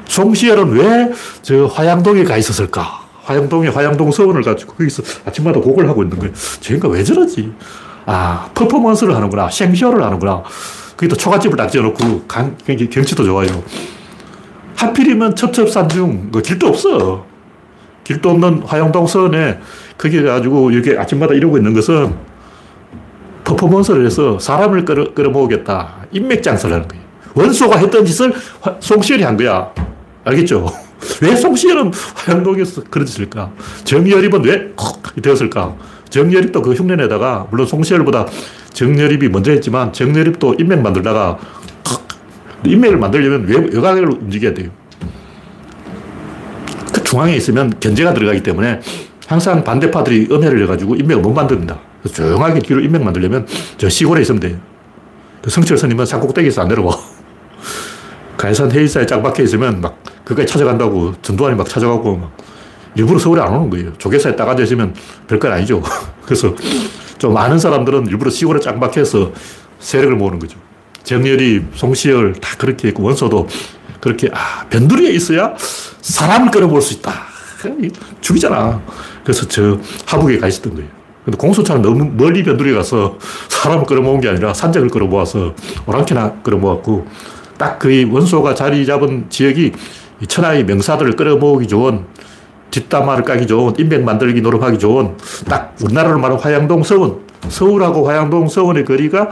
송시열은 0.07 0.71
왜 0.73 1.13
저 1.41 1.67
화양동에 1.67 2.25
가 2.25 2.35
있었을까? 2.35 3.04
화양동에 3.25 3.69
화양동 3.69 4.11
서원을 4.11 4.43
가지고 4.43 4.73
거기서 4.73 5.03
아침마다 5.25 5.59
곡을 5.59 5.89
하고 5.89 6.03
있는 6.03 6.17
거예요. 6.17 6.33
쟤가 6.61 6.87
왜 6.87 7.03
저러지? 7.03 7.51
아, 8.05 8.49
퍼포먼스를 8.53 9.15
하는구나. 9.15 9.49
생쇼를 9.49 10.03
하는구나. 10.03 10.43
거기다 10.95 11.15
초가집을 11.15 11.57
딱 11.57 11.67
지어놓고 11.67 12.23
강, 12.27 12.55
경치도 12.65 13.23
좋아요. 13.23 13.63
하필이면 14.75 15.35
첩첩산중, 15.35 16.29
그 16.31 16.41
길도 16.41 16.67
없어. 16.67 17.25
길도 18.03 18.29
없는 18.29 18.63
화양동 18.65 19.07
서원에 19.07 19.59
거기 19.97 20.21
가지고 20.21 20.69
이렇게 20.69 20.97
아침마다 20.97 21.33
이러고 21.33 21.57
있는 21.57 21.73
것은 21.73 22.13
퍼포먼스를 23.43 24.05
해서 24.05 24.37
사람을 24.37 24.85
끌어, 24.85 25.13
끌어모으겠다. 25.13 26.05
인맥장사를 26.11 26.73
하는 26.75 26.87
거예요. 26.87 27.03
원소가 27.33 27.77
했던 27.77 28.05
짓을 28.05 28.33
송시열이 28.79 29.23
한 29.23 29.35
거야. 29.35 29.71
알겠죠? 30.23 30.65
왜 31.21 31.35
송시열은 31.35 31.91
화양동에서 32.15 32.83
그런 32.89 33.05
짓을 33.05 33.23
할까? 33.25 33.51
정여립은 33.83 34.43
왜 34.43 34.71
콕 34.75 35.01
되었을까? 35.21 35.75
정여립도 36.09 36.61
그 36.61 36.73
흉내내다가, 36.73 37.47
물론 37.49 37.67
송시열보다 37.67 38.27
정여립이 38.73 39.29
먼저 39.29 39.51
했지만, 39.51 39.91
정여립도 39.93 40.55
인맥 40.59 40.81
만들다가, 40.81 41.37
인맥을 42.65 42.97
만들려면 42.97 43.45
외, 43.47 43.57
외곽을 43.57 44.09
움직여야 44.09 44.53
돼요. 44.53 44.69
그 46.93 47.03
중앙에 47.03 47.35
있으면 47.35 47.73
견제가 47.79 48.13
들어가기 48.13 48.41
때문에 48.41 48.79
항상 49.27 49.63
반대파들이 49.63 50.27
음해를 50.31 50.63
해가지고 50.63 50.95
인맥을 50.95 51.21
못 51.21 51.31
만듭니다. 51.33 51.79
조용하게 52.13 52.59
뒤로 52.61 52.81
인맥 52.81 53.03
만들려면 53.03 53.47
저 53.77 53.89
시골에 53.89 54.21
있으면 54.21 54.39
돼요. 54.39 54.57
그 55.41 55.49
성철 55.49 55.77
스님은 55.77 56.05
산꼭대기에서 56.05 56.61
안 56.63 56.67
내려와. 56.67 56.91
가해산 58.37 58.71
해일사에 58.71 59.05
짱 59.05 59.21
박혀 59.23 59.43
있으면 59.43 59.81
막 59.81 59.97
그까지 60.25 60.47
찾아간다고 60.47 61.13
전두환이 61.21 61.55
막 61.55 61.69
찾아가고 61.69 62.17
막 62.17 62.35
일부러 62.95 63.19
서울에 63.19 63.41
안 63.41 63.53
오는 63.53 63.69
거예요. 63.69 63.93
조개사에 63.97 64.35
딱 64.35 64.49
앉아있으면 64.49 64.93
별건 65.27 65.51
아니죠. 65.51 65.81
그래서 66.25 66.53
좀 67.17 67.37
아는 67.37 67.59
사람들은 67.59 68.07
일부러 68.07 68.29
시골에 68.29 68.59
짱 68.59 68.79
박혀서 68.79 69.31
세력을 69.79 70.15
모으는 70.15 70.39
거죠. 70.39 70.57
정열이, 71.03 71.63
송시열 71.75 72.33
다 72.41 72.55
그렇게 72.57 72.89
있고 72.89 73.03
원소도 73.03 73.47
그렇게 74.01 74.29
아 74.33 74.65
변두리에 74.69 75.11
있어야 75.11 75.53
사람을 76.01 76.51
끌어볼 76.51 76.81
수 76.81 76.95
있다. 76.95 77.13
죽이잖아. 78.21 78.81
그래서 79.23 79.47
저 79.47 79.79
하북에 80.05 80.39
가 80.39 80.47
있었던 80.47 80.73
거예요. 80.73 80.89
근데 81.23 81.37
공수처는 81.37 81.81
너무 81.81 82.05
멀리 82.05 82.43
변두리에 82.43 82.73
가서 82.73 83.17
사람을 83.49 83.85
끌어모은 83.85 84.21
게 84.21 84.29
아니라 84.29 84.53
산적을 84.53 84.89
끌어모아서 84.89 85.55
오랑캐나 85.87 86.41
끌어모았고 86.43 87.07
딱그 87.57 88.09
원소가 88.11 88.53
자리 88.53 88.85
잡은 88.85 89.25
지역이 89.29 89.71
천하의 90.27 90.65
명사들을 90.65 91.15
끌어모으기 91.15 91.67
좋은 91.67 92.05
뒷담화를 92.71 93.23
까기 93.23 93.47
좋은 93.47 93.73
인맥 93.77 94.03
만들기 94.03 94.41
노력하기 94.41 94.79
좋은 94.79 95.15
딱 95.47 95.75
우리나라로 95.81 96.19
말하면 96.19 96.39
화양동 96.39 96.83
서원 96.83 97.19
서울하고 97.47 98.07
화양동 98.07 98.47
서원의 98.47 98.85
거리가 98.85 99.31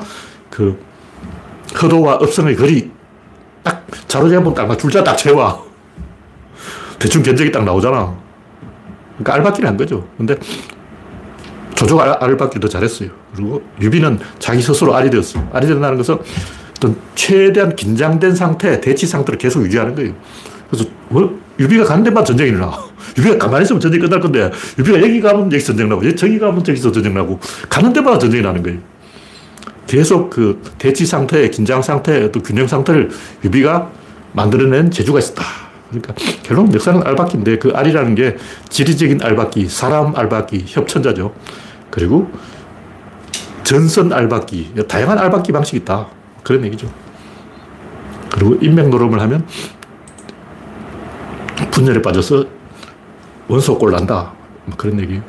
그 0.49 0.79
허도와 1.81 2.15
업성의 2.15 2.55
거리 2.55 2.91
딱 3.63 3.85
자로 4.07 4.29
잡으면 4.29 4.53
딱 4.53 4.77
줄자 4.77 5.03
딱 5.03 5.15
채워 5.15 5.65
대충 6.99 7.23
견적이 7.23 7.51
딱 7.51 7.63
나오잖아 7.63 8.15
그러니까 9.17 9.33
알박기를 9.33 9.67
한 9.67 9.77
거죠 9.77 10.07
근데 10.17 10.37
알을 12.21 12.37
박기 12.37 12.59
더 12.59 12.67
잘했어요. 12.67 13.09
그리고 13.35 13.61
유비는 13.81 14.19
자기 14.39 14.61
스스로 14.61 14.95
알이 14.95 15.09
되었어요. 15.09 15.49
알이 15.53 15.67
된다는 15.67 15.97
것은 15.97 16.17
어떤 16.77 16.95
최대한 17.15 17.75
긴장된 17.75 18.35
상태, 18.35 18.79
대치 18.79 19.07
상태를 19.07 19.37
계속 19.37 19.63
유지하는 19.63 19.95
거예요. 19.95 20.13
뭐 21.13 21.39
유비가 21.59 21.83
가는 21.83 22.03
데만 22.03 22.25
전쟁이 22.25 22.49
일어나. 22.49 22.73
유비가 23.17 23.37
가만히 23.37 23.63
있으면 23.63 23.79
전쟁이 23.79 24.01
끝날 24.01 24.19
건데 24.19 24.51
유비가 24.79 24.99
여기 24.99 25.21
가면 25.21 25.51
여기 25.53 25.63
전쟁 25.63 25.87
나고 25.87 26.15
저기 26.15 26.39
가면 26.39 26.63
저기서 26.63 26.91
전쟁 26.91 27.13
나고 27.13 27.39
가는 27.69 27.93
데마다 27.93 28.17
전쟁이 28.17 28.43
나는 28.43 28.63
거예요. 28.63 28.79
계속 29.85 30.29
그 30.29 30.61
대치 30.79 31.05
상태, 31.05 31.47
긴장 31.49 31.81
상태, 31.81 32.31
또 32.31 32.41
균형 32.41 32.67
상태를 32.67 33.11
유비가 33.43 33.91
만들어낸 34.31 34.89
재주가 34.89 35.19
있었다. 35.19 35.43
그러니까 35.89 36.15
결국 36.41 36.73
역사는 36.73 37.05
알박기인데 37.05 37.59
그 37.59 37.71
알이라는 37.75 38.15
게 38.15 38.37
지리적인 38.69 39.21
알박기, 39.21 39.67
사람 39.67 40.15
알박기, 40.15 40.65
협천자죠. 40.67 41.35
그리고 41.91 42.31
전선 43.63 44.11
알박기, 44.11 44.73
다양한 44.87 45.19
알박기 45.19 45.51
방식이 45.51 45.77
있다. 45.77 46.07
그런 46.43 46.65
얘기죠. 46.65 46.91
그리고 48.31 48.57
인맥 48.61 48.89
노름을 48.89 49.21
하면 49.21 49.45
분열에 51.71 52.01
빠져서 52.01 52.45
원소골 53.47 53.91
난다. 53.91 54.31
뭐 54.65 54.75
그런 54.77 54.99
얘기. 54.99 55.19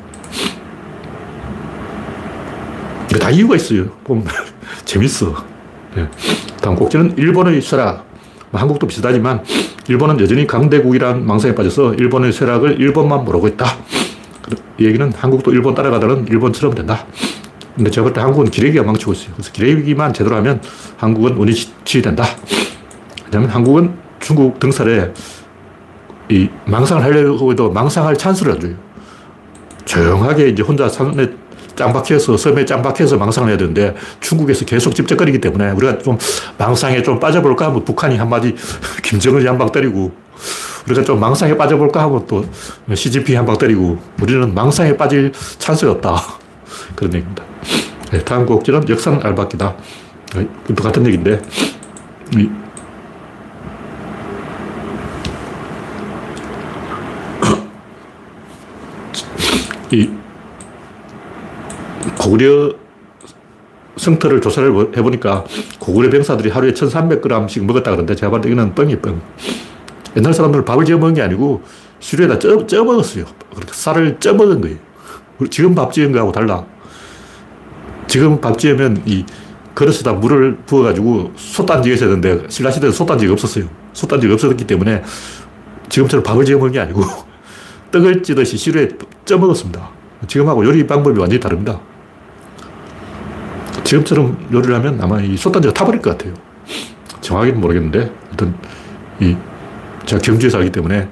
다 3.19 3.29
이유가 3.29 3.55
있어요. 3.55 3.85
보면 4.03 4.25
재밌어. 4.85 5.33
네. 5.95 6.07
다음 6.61 6.75
꼭지는 6.75 7.17
일본의 7.17 7.61
쇠락. 7.61 8.05
뭐 8.51 8.61
한국도 8.61 8.87
비슷하지만 8.87 9.43
일본은 9.87 10.19
여전히 10.19 10.45
강대국이란 10.47 11.25
망상에 11.25 11.55
빠져서 11.55 11.95
일본의 11.95 12.33
쇠락을 12.33 12.79
일본만 12.79 13.23
모르고 13.25 13.47
있다. 13.47 13.65
이 14.77 14.85
얘기는 14.85 15.11
한국도 15.13 15.51
일본 15.51 15.73
따라가다는 15.75 16.27
일본처럼 16.27 16.75
된다. 16.75 17.05
근데 17.75 17.89
제가 17.89 18.05
볼 18.05 18.13
때 18.13 18.21
한국은 18.21 18.49
기레기가 18.49 18.83
망치고 18.83 19.13
있어요. 19.13 19.33
그래서 19.33 19.51
기레기만 19.51 20.13
제대로 20.13 20.35
하면 20.37 20.61
한국은 20.97 21.33
운이 21.33 21.53
치유된다. 21.83 22.23
왜냐하면 23.25 23.49
한국은 23.49 23.93
중국 24.19 24.59
등살에 24.59 25.13
이 26.29 26.49
망상을 26.65 27.03
하려고 27.03 27.51
해도 27.51 27.69
망상할 27.71 28.17
찬스를 28.17 28.53
안 28.53 28.59
줘요. 28.59 28.73
조용하게 29.85 30.49
이제 30.49 30.63
혼자 30.63 30.89
산에 30.89 31.29
짱박혀서, 31.75 32.37
섬에 32.37 32.65
짱박혀서 32.65 33.17
망상을 33.17 33.49
해야 33.49 33.57
되는데 33.57 33.95
중국에서 34.21 34.65
계속 34.65 34.95
집적거리기 34.95 35.39
때문에 35.41 35.71
우리가 35.71 35.97
좀 35.99 36.17
망상에 36.57 37.03
좀 37.03 37.19
빠져볼까 37.19 37.67
하면 37.67 37.83
북한이 37.83 38.17
한마디 38.17 38.55
김정은이 39.03 39.45
한 39.45 39.57
방 39.57 39.71
때리고 39.71 40.11
우리가 40.87 41.03
좀 41.03 41.19
망상에 41.19 41.55
빠져볼까 41.57 42.01
하면 42.03 42.25
또 42.27 42.45
CGP 42.93 43.35
한 43.35 43.45
방 43.45 43.57
때리고 43.57 43.99
우리는 44.21 44.53
망상에 44.53 44.95
빠질 44.95 45.31
찬스가 45.59 45.91
없다. 45.93 46.15
그런 46.95 47.13
얘기입니다. 47.13 47.43
네, 48.11 48.23
다음 48.23 48.45
곡지는 48.45 48.87
역사는 48.87 49.19
알박기다. 49.23 49.75
똑같은 50.75 51.05
얘기인데, 51.07 51.41
이, 59.91 59.97
이 59.97 60.09
고구려 62.17 62.73
성터를 63.97 64.41
조사를 64.41 64.97
해보니까 64.97 65.45
고구려 65.79 66.09
병사들이 66.09 66.49
하루에 66.49 66.73
1300g씩 66.73 67.63
먹었다 67.63 67.91
그러는데 67.91 68.15
제가 68.15 68.31
봤을 68.31 68.41
때 68.41 68.49
이거는 68.51 68.75
뻥이 68.75 68.97
뻥. 68.97 69.21
옛날 70.17 70.33
사람들은 70.33 70.65
밥을 70.65 70.85
지어 70.85 70.97
먹은 70.97 71.13
게 71.13 71.21
아니고 71.21 71.63
시루에다 71.99 72.39
쪄, 72.39 72.65
쪄 72.67 72.83
먹었어요. 72.83 73.25
그러니까 73.49 73.73
쌀을 73.73 74.19
쪄 74.19 74.33
먹은 74.33 74.61
거예요. 74.61 74.77
지금 75.49 75.75
밥 75.75 75.91
지은 75.91 76.11
거하고 76.11 76.31
달라. 76.31 76.65
지금 78.07 78.39
밥 78.39 78.57
지으면 78.57 79.01
이 79.05 79.25
그릇에다 79.73 80.13
물을 80.13 80.57
부어가지고 80.65 81.33
솥단지가 81.35 81.95
있어야 81.95 82.09
되는데 82.09 82.49
신라시대는 82.49 82.93
솥단지가 82.93 83.33
없었어요. 83.33 83.65
솥단지가 83.93 84.33
없었기 84.33 84.65
때문에 84.65 85.03
지금처럼 85.89 86.23
밥을 86.23 86.45
지어 86.45 86.57
먹은 86.57 86.71
게 86.71 86.79
아니고 86.79 87.01
떡을 87.95 88.23
찌듯이 88.23 88.57
시루에 88.57 88.89
쪄 89.23 89.37
먹었습니다. 89.37 89.89
지금하고 90.27 90.65
요리 90.65 90.85
방법이 90.85 91.17
완전히 91.17 91.39
다릅니다. 91.39 91.79
지금처럼 93.85 94.49
요리를 94.51 94.75
하면 94.75 94.99
아마 95.01 95.21
이 95.21 95.37
솥단지가 95.37 95.73
타버릴 95.73 96.01
것 96.01 96.17
같아요. 96.17 96.33
정확히는 97.21 97.61
모르겠는데, 97.61 98.11
하여튼, 98.27 98.53
이, 99.21 99.35
제가 100.05 100.21
경주에 100.21 100.49
살기 100.49 100.71
때문에 100.71 101.07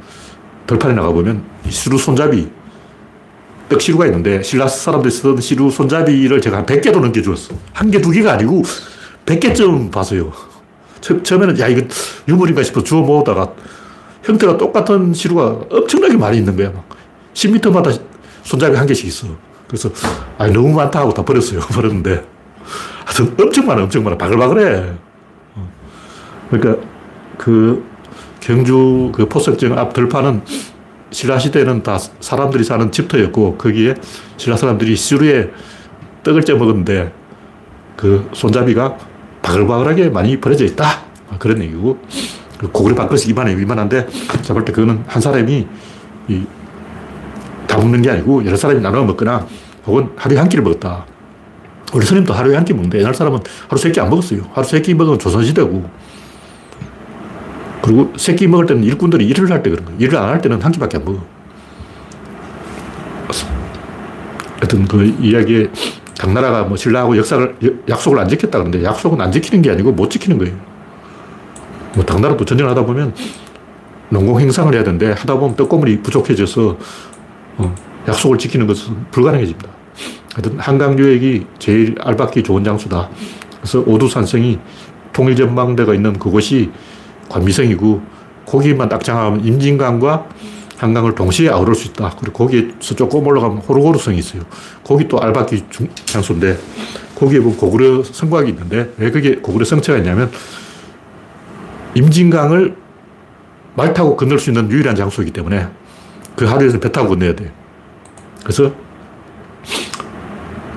덜판에 0.68 0.94
나가보면 0.96 1.44
이 1.66 1.72
시루 1.72 1.98
손잡이, 1.98 2.50
떡 3.70 3.80
시루가 3.80 4.06
있는데, 4.08 4.44
신라 4.44 4.68
사람들이 4.68 5.12
쓰던 5.12 5.40
시루 5.40 5.72
손잡이를 5.72 6.42
제가 6.42 6.58
한 6.58 6.66
100개도 6.66 7.00
넘게 7.00 7.22
주었어. 7.22 7.56
한 7.72 7.92
개, 7.92 8.02
두 8.02 8.12
개가 8.12 8.34
아니고 8.34 8.64
100개쯤 9.26 9.90
봤어요. 9.90 10.34
처 11.00 11.36
음에는 11.36 11.60
야, 11.60 11.68
이거 11.68 11.88
유물인가 12.28 12.64
싶어 12.64 12.84
주워 12.84 13.04
모으다가 13.04 13.54
형태가 14.24 14.58
똑같은 14.58 15.14
시루가 15.14 15.60
엄청나게 15.70 16.16
많이 16.18 16.38
있는 16.38 16.56
거야. 16.56 16.72
막 16.72 16.88
10m마다 17.34 18.00
손잡이 18.44 18.76
한 18.76 18.88
개씩 18.88 19.08
있어. 19.08 19.28
그래서, 19.68 19.90
아 20.38 20.48
너무 20.48 20.74
많다 20.74 21.00
하고 21.00 21.14
다 21.14 21.24
버렸어요. 21.24 21.60
버렸는데. 21.74 22.26
하여튼 23.06 23.36
엄청 23.40 23.66
많아, 23.66 23.84
엄청 23.84 24.04
많아. 24.04 24.18
바글바글해. 24.18 24.94
어. 25.56 25.70
그러니까 26.50 26.82
그 27.38 27.84
경주 28.40 29.12
그 29.14 29.28
포석정 29.28 29.78
앞 29.78 29.94
들판은 29.94 30.42
신라 31.12 31.38
시대는 31.40 31.84
다 31.84 31.98
사람들이 32.20 32.64
사는 32.64 32.92
집터였고 32.92 33.58
거기에 33.58 33.96
신라 34.38 34.58
사람들이 34.58 34.96
시루에 34.96 35.52
떡을 36.24 36.44
쪄 36.44 36.56
먹었는데 36.56 37.14
그 37.96 38.30
손잡이가 38.34 38.98
바글바글하게 39.42 40.10
많이 40.10 40.40
버려져 40.40 40.66
있다. 40.66 41.04
그런 41.40 41.62
얘기고 41.62 42.00
그 42.00 42.08
고구려 42.72 42.96
밥그릇이 42.96 43.26
이만해, 43.30 43.54
이만한데 43.54 44.08
제가 44.42 44.54
볼 44.54 44.66
때 44.66 44.72
그거는 44.72 45.04
한 45.08 45.22
사람이 45.22 45.68
이, 46.30 46.44
다 47.68 47.78
먹는 47.78 48.02
게 48.02 48.12
아니고 48.12 48.46
여러 48.46 48.56
사람이 48.56 48.82
나눠 48.82 49.04
먹거나 49.04 49.46
혹은 49.86 50.10
하루에 50.16 50.38
한 50.38 50.48
끼를 50.50 50.64
먹었다. 50.64 51.06
우리 51.94 52.06
스님도 52.06 52.34
하루에 52.34 52.56
한 52.56 52.64
끼 52.66 52.74
먹는데 52.74 53.00
옛날 53.00 53.14
사람은 53.14 53.40
하루 53.68 53.78
세 53.80 53.92
끼 53.92 54.00
안 54.00 54.10
먹었어요. 54.10 54.42
하루 54.54 54.66
세 54.68 54.82
끼 54.82 54.94
먹으면 54.94 55.20
조선시대고. 55.20 55.90
그리고 57.82 58.14
세 58.16 58.36
끼 58.36 58.48
먹을 58.48 58.66
때는 58.66 58.84
일꾼들이 58.84 59.26
일을 59.28 59.52
할 59.52 59.62
때 59.62 59.70
그런 59.70 59.84
거예요. 59.86 60.00
일을 60.00 60.18
안 60.18 60.30
할 60.30 60.42
때는 60.42 60.62
한 60.62 60.72
끼밖에 60.72 60.98
안 60.98 61.06
먹어. 61.06 61.22
하여튼 64.60 64.88
그 64.88 65.04
이야기에 65.20 65.68
당나라가 66.18 66.64
뭐 66.64 66.78
신라하고 66.78 67.18
역사를, 67.18 67.56
약속을 67.90 68.18
안 68.20 68.30
지켰다 68.30 68.60
그러는데 68.60 68.84
약속은 68.84 69.20
안 69.20 69.32
지키는 69.32 69.62
게 69.62 69.72
아니고 69.72 69.92
못 69.92 70.10
지키는 70.10 70.38
거예요. 70.38 70.56
뭐 71.96 72.04
당나라도 72.04 72.46
전쟁을 72.46 72.72
하다 72.72 72.86
보면 72.86 73.14
농공 74.10 74.40
행상을 74.40 74.74
해야 74.74 74.84
되는데 74.84 75.12
하다 75.12 75.36
보면 75.36 75.56
떡고물이 75.56 76.02
부족해져서 76.02 76.78
어, 77.58 77.76
약속을 78.08 78.38
지키는 78.38 78.68
것은 78.68 79.06
불가능해집니다. 79.12 79.70
하여튼 80.34 80.60
한강 80.60 80.98
유역이 80.98 81.46
제일 81.60 81.96
알받기 82.00 82.44
좋은 82.44 82.64
장소다. 82.64 83.10
그래서 83.58 83.80
오두산성이 83.86 84.60
통일전망대가 85.14 85.94
있는 85.94 86.14
그곳이 86.14 86.72
관미성이고 87.30 88.02
거기만 88.46 88.90
딱 88.90 89.04
장하면 89.04 89.46
임진강과 89.46 90.28
한강을 90.78 91.16
동시에 91.16 91.50
아우를 91.50 91.76
수 91.76 91.88
있다. 91.88 92.16
그리고 92.20 92.34
거기에서 92.34 92.96
조금 92.96 93.26
올라가면 93.26 93.60
호르고르성이 93.60 94.18
있어요. 94.18 94.42
거기 94.84 95.08
또 95.08 95.22
알바기 95.22 95.64
장소인데 96.06 96.58
거기에 97.16 97.40
보면 97.40 97.58
고구려 97.58 98.04
성곽이 98.04 98.50
있는데 98.50 98.92
왜 98.98 99.12
그게 99.12 99.36
고구려 99.36 99.64
성체가 99.66 100.00
있냐면 100.00 100.30
임진강을 101.96 102.76
말 103.76 103.94
타고 103.94 104.16
건널 104.16 104.40
수 104.40 104.50
있는 104.50 104.70
유일한 104.72 104.96
장소이기 104.96 105.32
때문에 105.32 105.68
그 106.36 106.46
하루에서 106.46 106.80
배 106.80 106.92
타고 106.92 107.10
건너야 107.10 107.36
돼. 107.36 107.52
그래서 108.44 108.74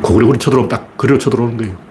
고구려군이 0.02 0.38
쳐들어오면 0.38 0.68
딱 0.68 0.96
그리로 0.96 1.18
쳐들어오는 1.18 1.56
거예요. 1.56 1.86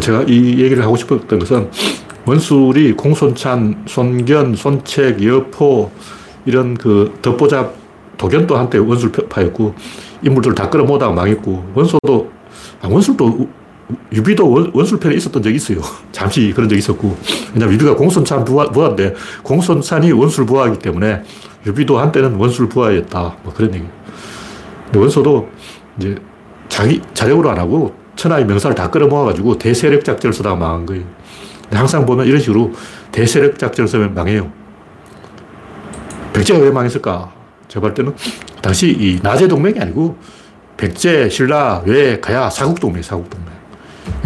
제가 0.00 0.24
이 0.24 0.60
얘기를 0.60 0.82
하고 0.82 0.96
싶었던 0.96 1.38
것은 1.38 1.70
원술이 2.26 2.92
공손찬, 2.92 3.84
손견, 3.86 4.54
손책, 4.54 5.24
여포 5.24 5.90
이런 6.44 6.74
그 6.74 7.18
덕보잡 7.22 7.74
도견도 8.18 8.56
한때 8.56 8.78
원술파였고 8.78 9.74
인물들을 10.24 10.54
다 10.54 10.68
끌어모다가 10.68 11.12
망했고 11.12 11.72
원소도 11.74 12.30
아, 12.82 12.88
원술도 12.88 13.48
유비도 14.12 14.70
원, 14.72 14.86
술 14.86 14.98
편에 14.98 15.14
있었던 15.16 15.42
적이 15.42 15.56
있어요. 15.56 15.80
잠시 16.10 16.52
그런 16.54 16.68
적이 16.68 16.78
있었고. 16.78 17.16
왜냐면 17.52 17.74
유비가 17.74 17.94
공손찬 17.94 18.44
부하, 18.44 18.64
부하인데 18.70 19.14
공손찬이 19.42 20.10
원술 20.12 20.46
부하이기 20.46 20.78
때문에 20.78 21.22
유비도 21.66 21.98
한때는 21.98 22.34
원술 22.34 22.68
부하였다. 22.68 23.36
뭐 23.42 23.52
그런 23.52 23.74
얘기. 23.74 23.84
근데 24.86 24.98
원소도 24.98 25.48
이제 25.98 26.16
자기 26.68 27.00
자력으로 27.12 27.50
안 27.50 27.58
하고 27.58 27.94
천하의 28.16 28.46
명사를 28.46 28.74
다 28.74 28.90
끌어모아가지고 28.90 29.58
대세력 29.58 30.04
작전을 30.04 30.32
쓰다가 30.32 30.56
망한 30.56 30.86
거예요. 30.86 31.04
항상 31.70 32.06
보면 32.06 32.26
이런 32.26 32.40
식으로 32.40 32.72
대세력 33.12 33.58
작전을 33.58 33.88
쓰면 33.88 34.14
망해요. 34.14 34.50
백제가 36.32 36.60
왜 36.60 36.70
망했을까? 36.70 37.32
제가 37.68 37.80
볼 37.80 37.94
때는 37.94 38.14
당시 38.64 38.96
이 38.98 39.20
나제 39.22 39.46
동맹이 39.46 39.78
아니고 39.78 40.16
백제, 40.78 41.28
신라, 41.28 41.82
외, 41.84 42.18
가야, 42.18 42.48
사국 42.48 42.80
동맹, 42.80 43.02
사국 43.02 43.28
동맹. 43.28 43.52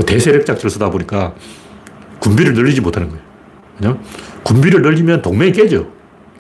대세력 0.07 0.47
작전을 0.47 0.71
쓰다 0.71 0.89
보니까 0.91 1.35
군비를 2.21 2.55
늘리지 2.55 2.81
못하는 2.81 3.09
거예요. 3.09 3.23
왜냐면 3.81 4.01
군비를 4.45 4.83
늘리면 4.83 5.23
동맹이 5.23 5.51
깨져. 5.51 5.87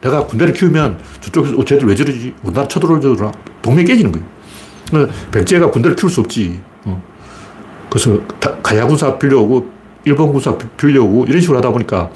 내가 0.00 0.24
군대를 0.26 0.54
키우면 0.54 1.00
저쪽에서 1.22 1.56
어, 1.56 1.64
쟤들 1.64 1.88
왜 1.88 1.96
저러지? 1.96 2.34
우리나라 2.44 2.68
쳐들어오려나? 2.68 3.32
동맹이 3.62 3.88
깨지는 3.88 4.12
거예요. 4.12 5.08
백제가 5.32 5.72
군대를 5.72 5.96
키울 5.96 6.12
수 6.12 6.20
없지. 6.20 6.60
어. 6.84 7.02
그래서 7.90 8.20
가야 8.62 8.86
군사 8.86 9.18
빌려오고 9.18 9.72
일본 10.04 10.32
군사 10.32 10.56
빌려오고 10.56 11.24
이런 11.24 11.40
식으로 11.40 11.58
하다 11.58 11.72
보니까 11.72 12.10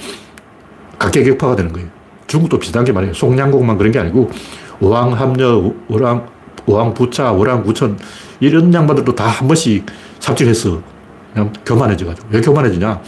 각계 0.96 1.24
격파가 1.24 1.56
되는 1.56 1.72
거예요. 1.72 1.88
중국도 2.28 2.60
비슷한 2.60 2.84
게 2.84 2.92
말이에요. 2.92 3.14
송량공만 3.14 3.76
그런 3.78 3.90
게 3.90 3.98
아니고 3.98 4.30
오왕합려, 4.82 5.72
오랑, 5.88 6.26
오왕부차, 6.66 7.32
오랑구천 7.32 7.98
이런 8.40 8.72
양반들도 8.74 9.14
다 9.14 9.28
한 9.28 9.46
번씩 9.48 9.86
삽질했어. 10.18 10.82
그냥 11.32 11.52
교만해져가지고. 11.64 12.28
왜 12.30 12.40
교만해지냐? 12.40 13.00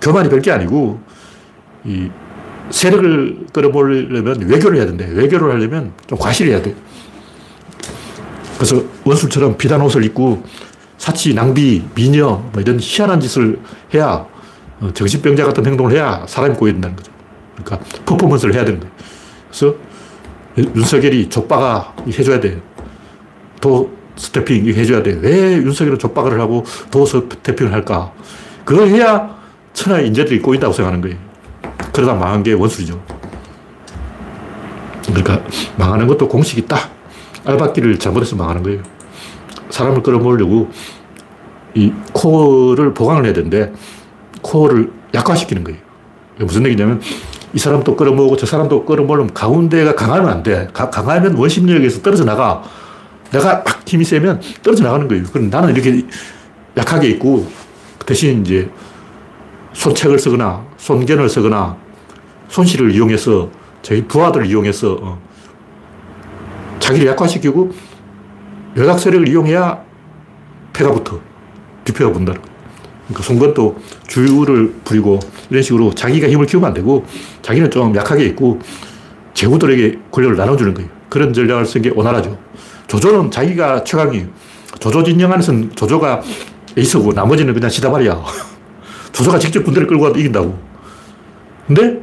교만이 0.00 0.28
별 0.28 0.40
게 0.40 0.50
아니고 0.52 1.00
이 1.84 2.08
세력을 2.70 3.46
끌어모으려면 3.52 4.40
외교를 4.48 4.78
해야 4.78 4.86
된대. 4.86 5.06
외교를 5.08 5.52
하려면 5.52 5.92
좀 6.06 6.18
과실해야 6.18 6.62
돼. 6.62 6.74
그래서 8.56 8.82
원술처럼 9.04 9.56
비단 9.58 9.80
옷을 9.82 10.04
입고 10.04 10.42
사치, 10.98 11.34
낭비, 11.34 11.82
미녀 11.94 12.40
뭐 12.52 12.60
이런 12.62 12.78
희한한 12.80 13.20
짓을 13.20 13.58
해야 13.92 14.24
어, 14.80 14.90
정신병자 14.94 15.44
같은 15.44 15.66
행동을 15.66 15.92
해야 15.92 16.24
사람이 16.28 16.54
꼬여 16.54 16.72
된다는 16.72 16.94
거죠. 16.96 17.10
그러니까 17.62 17.78
퍼포먼스를 18.06 18.54
해야 18.54 18.64
되는 18.64 18.78
거예요. 18.80 18.94
그래서 19.48 19.74
윤석열이 20.56 21.28
족박아 21.28 21.94
해줘야 22.06 22.40
돼. 22.40 22.60
도 23.60 23.90
스태핑 24.16 24.66
해줘야 24.66 25.02
돼. 25.02 25.18
왜 25.20 25.56
윤석열은 25.56 25.98
족박을 25.98 26.40
하고 26.40 26.64
도 26.90 27.06
스태핑을 27.06 27.72
할까? 27.72 28.12
그걸 28.64 28.88
해야 28.88 29.36
천하의 29.72 30.08
인재들이 30.08 30.40
꼬인다고 30.40 30.72
생각하는 30.72 31.00
거예요. 31.00 31.16
그러다 31.92 32.14
망한 32.14 32.42
게 32.42 32.52
원술이죠. 32.52 33.02
그러니까 35.06 35.42
망하는 35.76 36.06
것도 36.06 36.28
공식이 36.28 36.66
딱 36.66 36.90
알박기를 37.44 37.98
잘못해서 37.98 38.36
망하는 38.36 38.62
거예요. 38.62 38.82
사람을 39.70 40.02
끌어모으려고 40.02 40.70
이 41.74 41.92
코어를 42.12 42.94
보강을 42.94 43.24
해야 43.24 43.32
되는데 43.32 43.72
코어를 44.42 44.92
약화시키는 45.14 45.64
거예요. 45.64 45.78
무슨 46.38 46.64
얘기냐면 46.66 47.00
이 47.54 47.58
사람도 47.58 47.96
끌어모으고 47.96 48.36
저 48.36 48.46
사람도 48.46 48.84
끌어모으면 48.84 49.34
가운데가 49.34 49.94
강하면 49.94 50.28
안 50.28 50.42
돼. 50.42 50.68
가, 50.72 50.88
강하면 50.88 51.34
원심력에서 51.34 52.02
떨어져 52.02 52.24
나가. 52.24 52.62
내가 53.30 53.62
막 53.64 53.82
힘이 53.86 54.04
세면 54.04 54.40
떨어져 54.62 54.84
나가는 54.84 55.06
거예요. 55.08 55.24
그럼 55.24 55.50
나는 55.50 55.74
이렇게 55.74 56.06
약하게 56.76 57.08
있고 57.10 57.46
대신 58.06 58.42
이제 58.42 58.70
손책을 59.74 60.18
쓰거나 60.18 60.64
손견을 60.76 61.28
쓰거나 61.28 61.76
손실을 62.48 62.94
이용해서 62.94 63.50
저희 63.82 64.06
부하들을 64.06 64.46
이용해서 64.46 64.98
어, 65.00 65.18
자기를 66.78 67.08
약화시키고 67.08 67.72
외곽 68.74 68.98
세력을 68.98 69.28
이용해야 69.28 69.82
패가 70.72 70.90
붙어. 70.92 71.20
뒷패가 71.84 72.12
분다는 72.12 72.40
거예요. 72.40 72.51
그러니까 73.12 73.22
송건도 73.22 73.76
주유를 74.08 74.74
부리고 74.84 75.20
이런 75.50 75.62
식으로 75.62 75.94
자기가 75.94 76.28
힘을 76.28 76.46
키우면 76.46 76.68
안 76.68 76.74
되고 76.74 77.04
자기는 77.42 77.70
좀 77.70 77.94
약하게 77.94 78.24
있고 78.26 78.58
제후들에게 79.34 79.98
권력을 80.10 80.36
나눠주는 80.36 80.74
거예요. 80.74 80.88
그런 81.08 81.32
전략을 81.32 81.66
쓴 81.66 81.82
게 81.82 81.90
오나라죠. 81.90 82.36
조조는 82.86 83.30
자기가 83.30 83.84
최강이에요. 83.84 84.26
조조 84.78 85.04
진영 85.04 85.32
안에서는 85.32 85.72
조조가 85.74 86.22
에이스고 86.76 87.12
나머지는 87.12 87.54
그냥 87.54 87.70
시다말이야. 87.70 88.22
조조가 89.12 89.38
직접 89.38 89.62
군대를 89.62 89.86
끌고 89.86 90.04
가도 90.04 90.18
이긴다고. 90.18 90.58
근데 91.66 92.02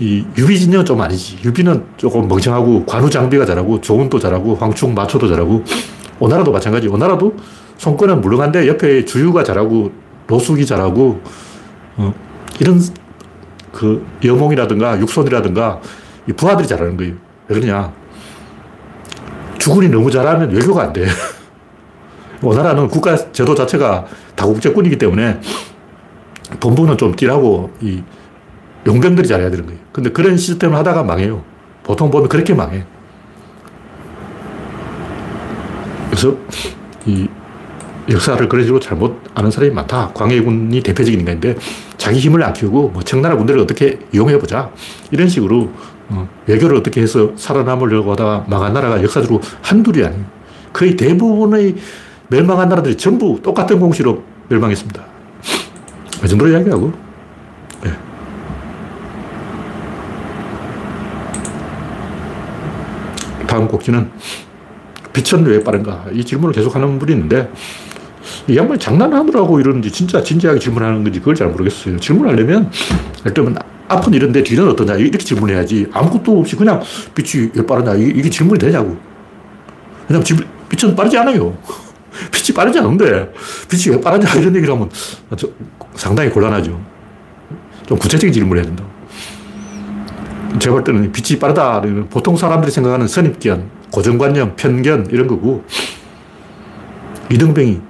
이 0.00 0.24
유비 0.36 0.58
진영은 0.58 0.84
좀 0.84 1.00
아니지. 1.00 1.38
유비는 1.44 1.84
조금 1.96 2.28
멍청하고 2.28 2.86
관우 2.86 3.08
장비가 3.08 3.44
잘하고 3.44 3.80
조운도 3.80 4.18
잘하고 4.18 4.54
황충 4.56 4.94
마초도 4.94 5.28
잘하고 5.28 5.64
오나라도 6.20 6.52
마찬가지. 6.52 6.88
오나라도 6.88 7.34
손권은 7.78 8.20
물렁한데 8.20 8.66
옆에 8.68 9.04
주유가 9.04 9.42
잘하고 9.42 9.90
노숙이 10.28 10.64
잘하고 10.64 11.20
어, 11.96 12.14
이런 12.60 12.80
그 13.72 14.06
여몽이라든가 14.22 15.00
육손이라든가 15.00 15.80
이 16.28 16.32
부하들이 16.32 16.68
잘하는 16.68 16.96
거예요. 16.96 17.14
왜 17.48 17.58
그러냐. 17.58 17.92
주군이 19.58 19.88
너무 19.88 20.10
잘하면 20.10 20.50
외교가 20.50 20.84
안 20.84 20.92
돼. 20.92 21.06
오나라는 22.42 22.88
국가 22.88 23.16
제도 23.32 23.54
자체가 23.54 24.06
다국적군이기 24.36 24.98
때문에 24.98 25.40
본부는 26.60 26.96
좀 26.96 27.14
띠라고 27.14 27.72
이 27.80 28.02
용병들이 28.86 29.26
잘해야 29.26 29.50
되는 29.50 29.66
거예요. 29.66 29.80
근데 29.92 30.10
그런 30.10 30.36
시스템을 30.36 30.76
하다가 30.78 31.02
망해요. 31.02 31.42
보통 31.82 32.10
보면 32.10 32.28
그렇게 32.28 32.54
망해. 32.54 32.84
그래서 36.10 36.36
이 37.06 37.28
역사를 38.10 38.48
그런 38.48 38.64
식으로 38.64 38.80
잘못 38.80 39.20
아는 39.34 39.50
사람이 39.50 39.72
많다. 39.72 40.12
광해군이 40.14 40.82
대표적인 40.82 41.20
인간인데 41.20 41.56
자기 41.96 42.18
힘을 42.18 42.42
안 42.42 42.52
키우고 42.52 42.88
뭐 42.88 43.02
청나라 43.02 43.36
군대를 43.36 43.60
어떻게 43.60 43.98
이용해 44.12 44.38
보자. 44.38 44.70
이런 45.10 45.28
식으로 45.28 45.70
어, 46.10 46.28
외교를 46.46 46.76
어떻게 46.76 47.02
해서 47.02 47.32
살아남으려고 47.36 48.12
하다가 48.12 48.46
망한 48.48 48.72
나라가 48.72 49.02
역사적으로 49.02 49.42
한둘이 49.62 50.04
아니에요. 50.04 50.24
거의 50.72 50.96
대부분의 50.96 51.76
멸망한 52.28 52.68
나라들이 52.68 52.96
전부 52.96 53.40
똑같은 53.42 53.78
공시로 53.78 54.22
멸망했습니다. 54.48 55.04
그 56.20 56.28
정도로 56.28 56.50
이야기하고. 56.50 56.92
네. 57.84 57.92
다음 63.46 63.68
곡지는 63.68 64.10
빛은 65.12 65.44
왜 65.46 65.62
빠른가? 65.62 66.04
이 66.12 66.24
질문을 66.24 66.54
계속하는 66.54 66.98
분이 66.98 67.12
있는데 67.12 67.50
이 68.48 68.56
양반이 68.56 68.78
장난하느라고 68.78 69.60
이러는지 69.60 69.92
진짜 69.92 70.22
진지하게 70.22 70.58
질문하는 70.58 71.04
건지 71.04 71.18
그걸 71.18 71.34
잘 71.34 71.48
모르겠어요. 71.48 71.98
질문하려면 71.98 72.70
일단 73.26 73.54
앞은 73.88 74.14
이런데 74.14 74.42
뒤는 74.42 74.68
어떠냐 74.70 74.94
이렇게 74.94 75.18
질문해야지 75.18 75.86
아무것도 75.92 76.40
없이 76.40 76.56
그냥 76.56 76.82
빛이 77.14 77.50
왜 77.54 77.66
빠르냐 77.66 77.94
이게 77.94 78.30
질문이 78.30 78.58
되냐고. 78.58 78.96
왜냐면 80.08 80.26
빛은 80.70 80.96
빠르지 80.96 81.18
않아요. 81.18 81.56
빛이 82.32 82.54
빠르지 82.54 82.78
않은데 82.78 83.30
빛이 83.68 83.94
왜 83.94 84.00
빠르냐 84.00 84.32
이런 84.34 84.56
얘기를 84.56 84.74
하면 84.74 84.88
상당히 85.94 86.30
곤란하죠. 86.30 86.80
좀 87.86 87.98
구체적인 87.98 88.32
질문을 88.32 88.62
해야 88.62 88.66
된다. 88.66 88.84
제가 90.58 90.74
볼 90.74 90.84
때는 90.84 91.12
빛이 91.12 91.38
빠르다. 91.38 91.82
보통 92.08 92.34
사람들이 92.34 92.72
생각하는 92.72 93.06
선입견, 93.06 93.70
고정관념, 93.90 94.56
편견 94.56 95.08
이런 95.10 95.26
거고 95.26 95.64
이등병이 97.30 97.87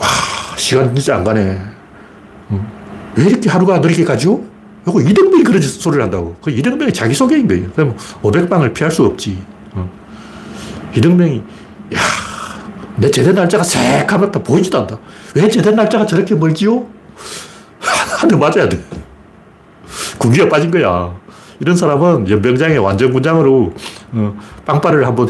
와 0.00 0.06
시간 0.56 0.94
진짜 0.94 1.16
안 1.16 1.24
가네. 1.24 1.60
왜 3.16 3.24
이렇게 3.24 3.48
하루가 3.50 3.78
느리게 3.78 4.04
가죠? 4.04 4.42
이거 4.86 5.00
이등병이 5.00 5.42
그런 5.44 5.60
소리를 5.60 6.02
한다고. 6.02 6.36
그 6.42 6.50
이등병이 6.50 6.92
자기소개인 6.92 7.46
거예요. 7.48 7.70
그럼 7.72 7.96
500방을 8.22 8.72
피할 8.72 8.90
수 8.90 9.04
없지. 9.04 9.42
이등병이 10.96 11.42
야, 11.94 11.98
내 12.96 13.10
제대 13.10 13.32
날짜가 13.32 13.62
새카맣다 13.62 14.42
보이지도 14.42 14.78
않다. 14.80 14.98
왜 15.34 15.48
제대 15.48 15.70
날짜가 15.70 16.06
저렇게 16.06 16.34
멀지요? 16.34 16.86
한대 17.80 18.36
맞아야 18.36 18.68
돼. 18.68 18.80
군기가 20.18 20.48
빠진 20.48 20.70
거야. 20.70 21.14
이런 21.60 21.76
사람은 21.76 22.28
연병장에 22.28 22.76
완전 22.78 23.12
군장으로 23.12 23.74
어, 24.12 24.36
빵빠를 24.64 25.06
한번 25.06 25.28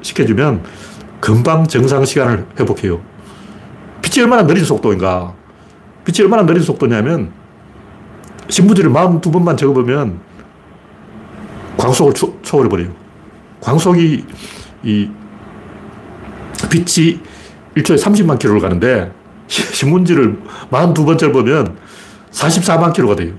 시켜주면 0.00 0.62
금방 1.20 1.66
정상 1.66 2.04
시간을 2.04 2.46
회복해요. 2.58 3.00
빛이 4.10 4.24
얼마나 4.24 4.44
느린 4.44 4.64
속도인가. 4.64 5.32
빛이 6.04 6.24
얼마나 6.24 6.44
느린 6.44 6.62
속도냐면 6.62 7.32
신문지를 8.48 8.90
42번만 8.90 9.56
적어보면 9.56 10.18
광속을 11.76 12.14
초, 12.14 12.36
초월해버려요. 12.42 12.88
광속이 13.60 14.24
이 14.82 15.10
빛이 16.68 17.20
1초에 17.76 18.02
30만 18.02 18.38
킬로를 18.40 18.60
가는데 18.60 19.12
신문지를 19.46 20.40
42번 20.70 21.16
적으면 21.16 21.76
44만 22.32 22.92
킬로가 22.92 23.14
돼요. 23.14 23.34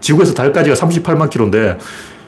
지구에서 0.00 0.32
달까지가 0.32 0.76
38만 0.76 1.28
킬로인데 1.28 1.78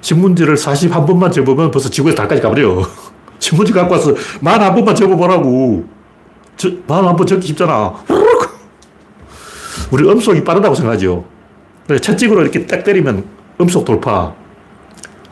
신문지를 0.00 0.56
41번만 0.56 1.30
접으면 1.32 1.70
벌써 1.70 1.88
지구에서 1.88 2.16
달까지 2.16 2.42
가버려. 2.42 2.82
신문지 3.38 3.72
갖고 3.72 3.94
와서 3.94 4.12
만한 4.40 4.74
번만 4.74 4.94
접어보라고. 4.96 5.99
만한번 6.86 7.26
적기 7.26 7.48
쉽잖아. 7.48 7.94
우리 9.90 10.08
음속이 10.08 10.44
빠르다고 10.44 10.74
생각하죠. 10.74 11.24
채찍으로 12.00 12.42
이렇게 12.42 12.66
딱 12.66 12.84
때리면 12.84 13.24
음속 13.60 13.84
돌파. 13.84 14.34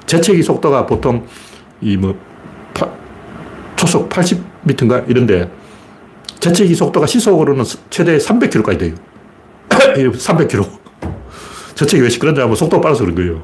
재채기 0.07 0.43
속도가 0.43 0.87
보통 0.87 1.27
이 1.81 1.97
뭐 1.97 2.15
초속 3.77 4.09
80m인가 4.09 5.09
이런데 5.09 5.49
재채기 6.41 6.75
속도가 6.75 7.07
시속으로는 7.07 7.65
최대 7.91 8.17
300km까지 8.19 8.79
돼요. 8.79 8.95
300km. 9.69 10.69
재채기 11.77 12.03
왜 12.03 12.09
시끄러냐면 12.09 12.57
속도가 12.57 12.81
빨라서 12.81 13.05
그런 13.05 13.15
거예요. 13.15 13.43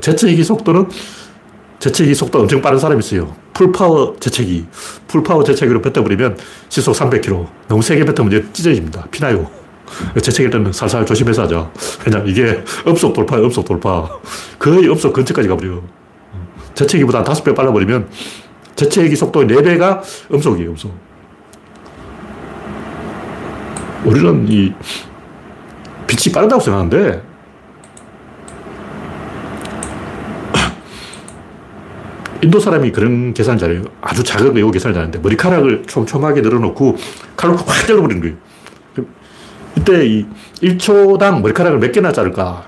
재채기 0.00 0.42
속도는 0.42 0.88
재채기 1.84 2.14
속도 2.14 2.40
엄청 2.40 2.62
빠른 2.62 2.78
사람이 2.78 3.00
있어요. 3.00 3.36
full 3.52 3.80
power 3.80 4.16
재채기. 4.18 4.64
full 5.06 5.23
power 5.23 5.44
재채기로 5.44 5.82
뱉어버리면 5.82 6.38
시속 6.70 6.92
300km. 6.92 7.46
너무 7.68 7.82
세게 7.82 8.06
뱉으면 8.06 8.32
이제 8.32 8.46
찢어집니다. 8.54 9.08
피나요. 9.10 9.50
재채기할 10.14 10.50
때는 10.50 10.72
살살 10.72 11.04
조심해서 11.04 11.42
하자. 11.42 11.70
그냥 12.02 12.26
이게 12.26 12.64
업속 12.86 13.12
돌파야, 13.12 13.44
업속 13.44 13.66
돌파. 13.66 14.08
거의 14.58 14.88
업속 14.88 15.12
근처까지 15.12 15.46
가버려요. 15.46 15.84
재채기보다 16.74 17.22
다섯 17.22 17.44
배 17.44 17.52
빨라버리면 17.52 18.08
재채기 18.76 19.14
속도의 19.14 19.46
네 19.46 19.60
배가 19.60 20.02
음속이에요, 20.32 20.70
음속. 20.70 20.90
우리는 24.06 24.46
이 24.48 24.72
빛이 26.06 26.32
빠르다고 26.32 26.62
생각하는데 26.62 27.33
인도 32.44 32.60
사람이 32.60 32.92
그런 32.92 33.32
계산을 33.32 33.58
잘해요. 33.58 33.84
아주 34.02 34.22
작은 34.22 34.54
외국 34.54 34.70
계산을 34.72 34.92
잘하는데 34.92 35.18
머리카락을 35.20 35.84
촘촘하게 35.86 36.42
늘어놓고 36.42 36.96
칼로 37.36 37.56
확 37.56 37.86
잘라버리는 37.86 38.20
거예요. 38.20 38.36
이때 39.78 40.06
이 40.06 40.26
1초당 40.62 41.40
머리카락을 41.40 41.78
몇 41.78 41.90
개나 41.90 42.12
자를까? 42.12 42.66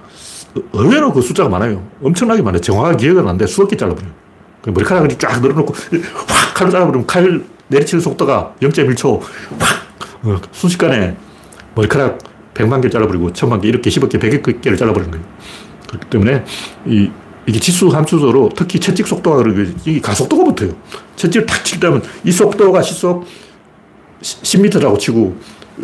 의외로 0.73 1.13
그 1.13 1.21
숫자가 1.21 1.51
많아요. 1.51 1.87
엄청나게 2.03 2.41
많아요. 2.41 2.63
정확하게 2.63 2.97
기억은 2.97 3.19
안 3.21 3.25
나는데 3.27 3.47
수억 3.47 3.69
개 3.69 3.77
잘라버려요. 3.77 4.11
그 4.63 4.71
머리카락을 4.71 5.09
쫙 5.19 5.43
늘어놓고 5.43 5.75
확 6.27 6.55
칼로 6.55 6.71
잘라버리면 6.71 7.07
칼 7.07 7.45
내리치는 7.69 8.01
속도가 8.01 8.55
0.1초 8.61 9.21
확 9.59 9.87
어, 10.23 10.41
순식간에 10.53 11.19
머리카락 11.75 12.19
100만 12.55 12.81
개 12.81 12.89
잘라버리고 12.89 13.31
1000만 13.31 13.61
개 13.61 13.69
이렇게 13.69 13.91
10억 13.91 14.09
개, 14.09 14.19
100억 14.19 14.63
개를 14.63 14.79
잘라버리는 14.79 15.11
거예요. 15.11 15.27
그렇기 15.89 16.07
때문에 16.09 16.45
이 16.87 17.11
이게 17.47 17.61
지수 17.61 17.89
함수적으로 17.89 18.51
특히 18.57 18.81
채찍 18.81 19.07
속도가 19.07 19.37
그러고 19.37 19.73
이게 19.85 20.01
가속도가 20.01 20.45
붙어요. 20.45 20.77
채찍을 21.15 21.47
탁 21.47 21.65
치려면 21.65 22.03
이 22.25 22.33
속도가 22.33 22.83
시속 22.83 23.25
10m라고 24.21 24.99
치고 24.99 25.37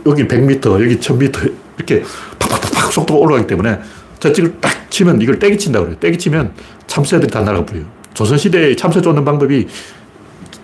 여기 0.06 0.26
100m, 0.26 0.82
여기 0.82 0.98
1000m 0.98 1.54
이렇게 1.76 2.02
팍팍팍팍 2.38 2.92
속도가 2.92 3.20
올라가기 3.20 3.46
때문에 3.46 3.78
채찍을 4.18 4.60
딱 4.60 4.90
치면 4.90 5.20
이걸 5.20 5.38
떼기 5.38 5.56
친다고 5.58 5.86
그래요. 5.86 5.98
떼기 6.00 6.18
치면 6.18 6.52
참새들이 6.86 7.30
다 7.30 7.40
날아가 7.40 7.64
버려요. 7.64 7.84
조선시대에 8.14 8.76
참새 8.76 9.00
쫓는 9.00 9.24
방법이 9.24 9.66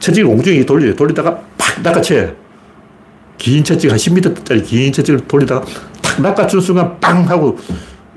채찍을 0.01 0.29
공중에 0.29 0.65
돌려요. 0.67 0.95
돌리다가 0.95 1.41
팍 1.57 1.81
낚아채. 1.83 2.35
긴 3.37 3.63
채찍, 3.63 3.91
한 3.91 3.97
10m짜리 3.97 4.65
긴 4.65 4.93
채찍을 4.93 5.21
돌리다가 5.29 5.65
탁 6.03 6.21
낚아준 6.21 6.61
순간 6.61 6.99
빵 6.99 7.29
하고 7.29 7.57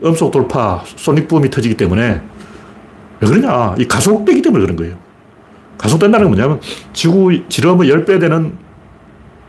음속 0.04 0.32
돌파, 0.32 0.84
소닉붐이 0.96 1.50
터지기 1.52 1.76
때문에 1.78 2.22
왜 3.22 3.28
그러냐? 3.28 3.76
이 3.78 3.88
가속되기 3.88 4.42
때문에 4.42 4.64
그런 4.64 4.76
거예요. 4.76 4.96
가속된다는 5.78 6.26
건 6.28 6.34
뭐냐면 6.36 6.60
지구 6.94 7.32
지름의 7.48 7.90
10배 7.90 8.20
되는 8.20 8.58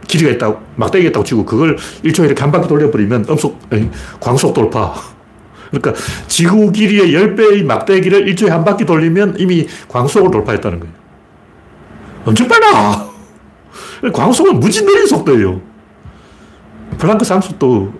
길이가 0.07 0.31
있다고, 0.33 0.61
막대기가 0.77 1.11
있다고 1.11 1.25
치고 1.25 1.45
그걸 1.45 1.77
1초에 2.05 2.25
이렇게 2.27 2.41
한 2.41 2.53
바퀴 2.53 2.69
돌려버리면 2.69 3.27
음속, 3.29 3.59
광속 4.21 4.53
돌파. 4.55 4.95
그러니까 5.71 5.95
지구 6.27 6.71
길이의 6.71 7.13
10배의 7.13 7.65
막대기를 7.65 8.27
1초에 8.27 8.49
한 8.49 8.65
바퀴 8.65 8.85
돌리면 8.85 9.37
이미 9.39 9.67
광속을 9.89 10.31
돌파했다는 10.31 10.81
거예요. 10.81 10.95
엄청 12.27 12.47
빨라! 12.49 13.09
광속은 14.13 14.61
무지 14.61 14.85
느린 14.85 15.07
속도예요. 15.07 15.61
플랑크 16.99 17.25
상속도 17.25 17.93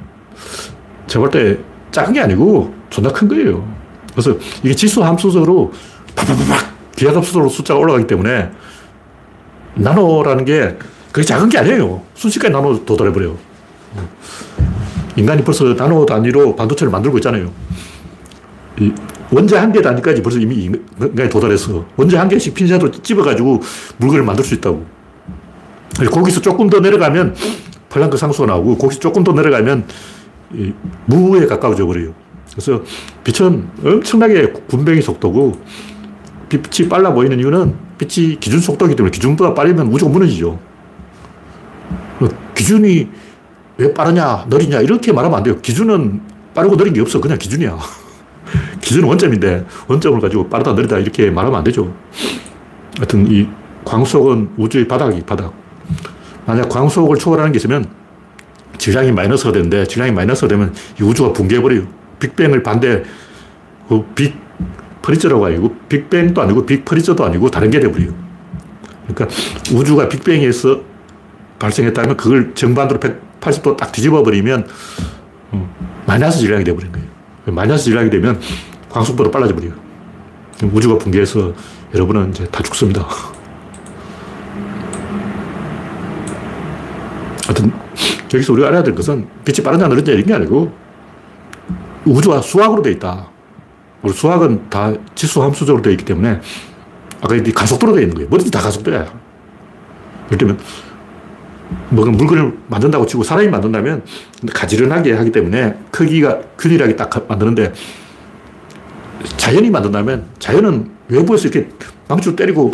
제가 1.07 1.21
볼 1.21 1.31
때 1.31 1.59
작은 1.93 2.13
게 2.13 2.21
아니고 2.21 2.75
존나 2.91 3.11
큰 3.11 3.29
거예요. 3.29 3.67
그래서 4.13 4.37
이게 4.63 4.75
지수 4.75 5.03
함수적으로 5.03 5.73
팍팍팍 6.15 6.93
기하급수로 6.97 7.49
숫자가 7.49 7.81
올라가기 7.81 8.07
때문에 8.07 8.51
나노라는 9.75 10.45
게 10.45 10.77
그게 11.11 11.25
작은 11.25 11.49
게 11.49 11.59
아니에요. 11.59 12.03
순식간에 12.15 12.53
나노 12.53 12.85
도달해버려요. 12.85 13.37
인간이 15.17 15.43
벌써 15.43 15.65
나노 15.65 16.07
단위로 16.07 16.57
반도체를 16.57 16.91
만들고 16.91 17.19
있잖아요. 17.19 17.51
원자 19.31 19.63
한 19.63 19.73
개 19.73 19.81
단위까지 19.81 20.23
벌써 20.23 20.39
이미 20.39 20.71
인간이 21.01 21.31
도달했어. 21.31 21.85
원자 21.97 22.21
한 22.21 22.29
개씩 22.29 22.55
핀셋으로 22.55 22.91
찝어가지고 22.91 23.63
물건을 23.99 24.25
만들 24.25 24.45
수 24.45 24.55
있다고. 24.55 24.85
거기서 26.11 26.41
조금 26.41 26.69
더 26.69 26.81
내려가면 26.81 27.35
플랑크 27.89 28.17
상수가 28.17 28.47
나오고, 28.47 28.79
거기서 28.79 29.01
조금 29.01 29.25
더 29.25 29.33
내려가면 29.33 29.87
무에 31.07 31.47
가까워져 31.47 31.87
버려요. 31.87 32.15
그래서 32.53 32.83
빛은 33.25 33.69
엄청나게 33.85 34.53
군뱅이 34.69 35.01
속도고 35.01 35.61
빛이 36.49 36.89
빨라 36.89 37.13
보이는 37.13 37.39
이유는 37.39 37.75
빛이 37.99 38.39
기준 38.41 38.61
속도이기 38.61 38.97
때문에 38.97 39.11
기준보다 39.11 39.55
빠르면 39.55 39.89
우주가 39.89 40.11
무너지죠. 40.11 40.59
기준이 42.55 43.09
왜 43.79 43.93
빠르냐, 43.95 44.47
느리냐, 44.49 44.81
이렇게 44.81 45.13
말하면 45.13 45.39
안 45.39 45.43
돼요. 45.43 45.59
기준은 45.61 46.21
빠르고 46.55 46.77
느린 46.77 46.93
게 46.93 47.01
없어. 47.01 47.21
그냥 47.21 47.39
기준이야. 47.39 47.77
기준은 48.81 49.09
원점인데, 49.09 49.65
원점을 49.89 50.21
가지고 50.21 50.49
빠르다, 50.49 50.75
느리다, 50.75 50.99
이렇게 50.99 51.31
말하면 51.31 51.59
안 51.59 51.65
되죠. 51.65 51.93
하여튼, 52.99 53.27
이 53.31 53.49
광속은 53.85 54.51
우주의 54.59 54.87
바닥이 54.87 55.23
바닥. 55.23 55.53
만약 56.47 56.69
광속을 56.69 57.17
초월하는 57.17 57.53
게 57.53 57.57
있으면 57.57 57.87
질량이 58.79 59.11
마이너스가 59.11 59.53
되는데, 59.53 59.85
질량이 59.87 60.13
마이너스가 60.13 60.49
되면 60.49 60.75
이 61.01 61.03
우주가 61.03 61.33
붕괴해버려요. 61.33 62.02
빅뱅을 62.23 62.63
반대, 62.63 63.03
그 63.89 64.05
big 64.15 64.43
freezer라고 65.03 65.45
아니고 65.47 65.77
빅뱅도 65.89 66.41
아니고 66.41 66.65
big 66.65 66.85
freezer도 66.85 67.25
아니고 67.25 67.51
다른 67.51 67.71
게 67.71 67.81
돼버려요. 67.81 68.15
그러니까 69.09 69.37
우주가 69.75 70.09
빅뱅에서 70.09 70.81
발생했다면 71.59 72.17
그걸 72.17 72.55
정반대로 72.55 73.01
180도 73.01 73.77
딱 73.77 73.93
뒤집어 73.93 74.23
버리면 74.23 74.67
음, 75.53 75.69
마이너스 76.07 76.39
질량이 76.39 76.65
돼버린 76.65 76.91
거예요. 76.93 77.09
마이너스 77.47 77.85
질량이 77.85 78.09
되면 78.11 78.41
광속도로 78.89 79.31
빨라져 79.31 79.55
버려요. 79.55 79.73
우주가 80.73 80.97
붕괴해서 80.99 81.53
여러분은 81.95 82.31
이제 82.31 82.47
다 82.47 82.63
죽습니다. 82.63 83.07
하여튼 87.45 87.73
여기서 88.33 88.53
우리가 88.53 88.69
알아야 88.69 88.85
될 88.85 88.95
것은 88.95 89.27
빛이 89.45 89.65
빠르냐 89.65 89.89
느리냐 89.89 90.13
이런 90.13 90.25
게 90.25 90.33
아니고 90.35 90.82
우주가 92.05 92.41
수학으로 92.41 92.83
되어 92.83 92.93
있다. 92.93 93.29
우리 94.03 94.13
수학은 94.13 94.69
다 94.69 94.93
지수 95.15 95.43
함수적으로 95.43 95.83
되어 95.83 95.93
있기 95.93 96.05
때문에 96.05 96.41
아까 97.21 97.37
이 97.37 97.43
가속도로 97.43 97.93
되어 97.93 98.03
있는 98.03 98.15
거예요. 98.15 98.29
뭐든지 98.29 98.51
다 98.51 98.61
가속도야. 98.61 98.99
예를 100.27 100.39
들면 100.39 100.59
뭐 101.91 102.05
물건을 102.05 102.59
만든다고 102.69 103.07
치고 103.07 103.23
사람이 103.23 103.49
만든다면 103.49 104.05
가지런하게 104.53 105.13
하기 105.13 105.33
때문에 105.33 105.79
크기가 105.91 106.41
균일하게 106.59 106.97
딱 106.97 107.11
만드는데 107.29 107.73
자연이 109.37 109.71
만든다면 109.71 110.27
자연은 110.39 110.91
외부에서 111.09 111.49
이렇게 111.49 111.69
망치로 112.09 112.35
때리고 112.35 112.73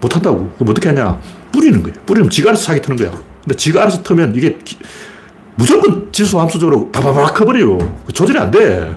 못한다고. 0.00 0.50
그럼 0.56 0.70
어떻게 0.70 0.88
하냐? 0.88 1.20
뿌리는 1.52 1.82
거예요. 1.82 1.96
뿌리면 2.06 2.30
지가 2.30 2.50
알아서 2.50 2.64
사기 2.64 2.80
트는 2.80 2.96
거야. 2.96 3.10
근데 3.42 3.56
지가 3.56 3.82
알아서 3.82 4.02
트면 4.02 4.34
이게 4.34 4.58
무조건 5.56 6.08
지수 6.12 6.38
함수적으로 6.38 6.90
바바바 6.92 7.32
커버려요. 7.32 7.78
조절이 8.12 8.38
안 8.38 8.50
돼. 8.50 8.96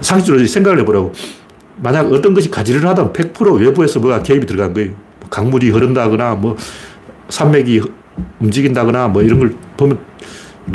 상식적으로 0.00 0.44
생각을 0.46 0.80
해보라고. 0.80 1.12
만약 1.76 2.10
어떤 2.12 2.34
것이 2.34 2.50
가지를 2.50 2.86
하다면 2.86 3.12
100% 3.12 3.60
외부에서 3.60 4.00
뭐가 4.00 4.22
개입이 4.22 4.46
들어간 4.46 4.72
거예요. 4.72 4.90
뭐 5.20 5.28
강물이 5.28 5.70
흐른다거나, 5.70 6.34
뭐, 6.34 6.56
산맥이 7.28 7.82
움직인다거나, 8.40 9.08
뭐 9.08 9.22
이런 9.22 9.38
걸 9.40 9.54
보면, 9.76 9.98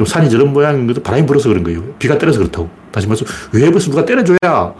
산이 0.05 0.29
저런 0.29 0.53
모양인 0.53 0.85
것도 0.87 1.01
바람이 1.01 1.25
불어서 1.25 1.49
그런 1.49 1.63
거예요. 1.63 1.83
비가 1.97 2.17
때려서 2.17 2.39
그렇다고. 2.39 2.69
다시 2.91 3.07
말해서 3.07 3.25
외부에서 3.53 3.89
누가 3.89 4.05
때려줘야 4.05 4.73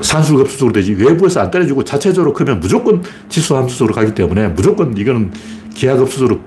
산술급수적으로 0.00 0.72
되지. 0.72 0.92
외부에서 0.92 1.40
안 1.40 1.50
때려주고 1.50 1.82
자체적으로 1.82 2.32
크면 2.32 2.60
무조건 2.60 3.02
지수 3.28 3.56
함수적으로 3.56 3.94
가기 3.94 4.14
때문에 4.14 4.48
무조건 4.48 4.96
이거는 4.96 5.32
기하급수적으로 5.74 6.40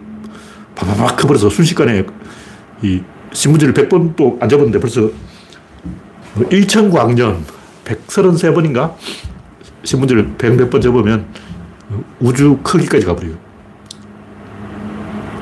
바바박 0.78 1.18
커버려서 1.18 1.50
순식간에 1.50 2.06
이 2.84 3.02
신문지를 3.34 3.74
100번 3.74 4.16
또안 4.16 4.48
접었는데 4.48 4.80
벌써 4.80 5.10
1천광년 6.36 7.40
133번인가? 7.84 8.94
신문지를 9.84 10.36
100몇 10.38 10.82
접으면 10.82 11.26
우주 12.20 12.58
크기까지 12.64 13.06
가버려요. 13.06 13.36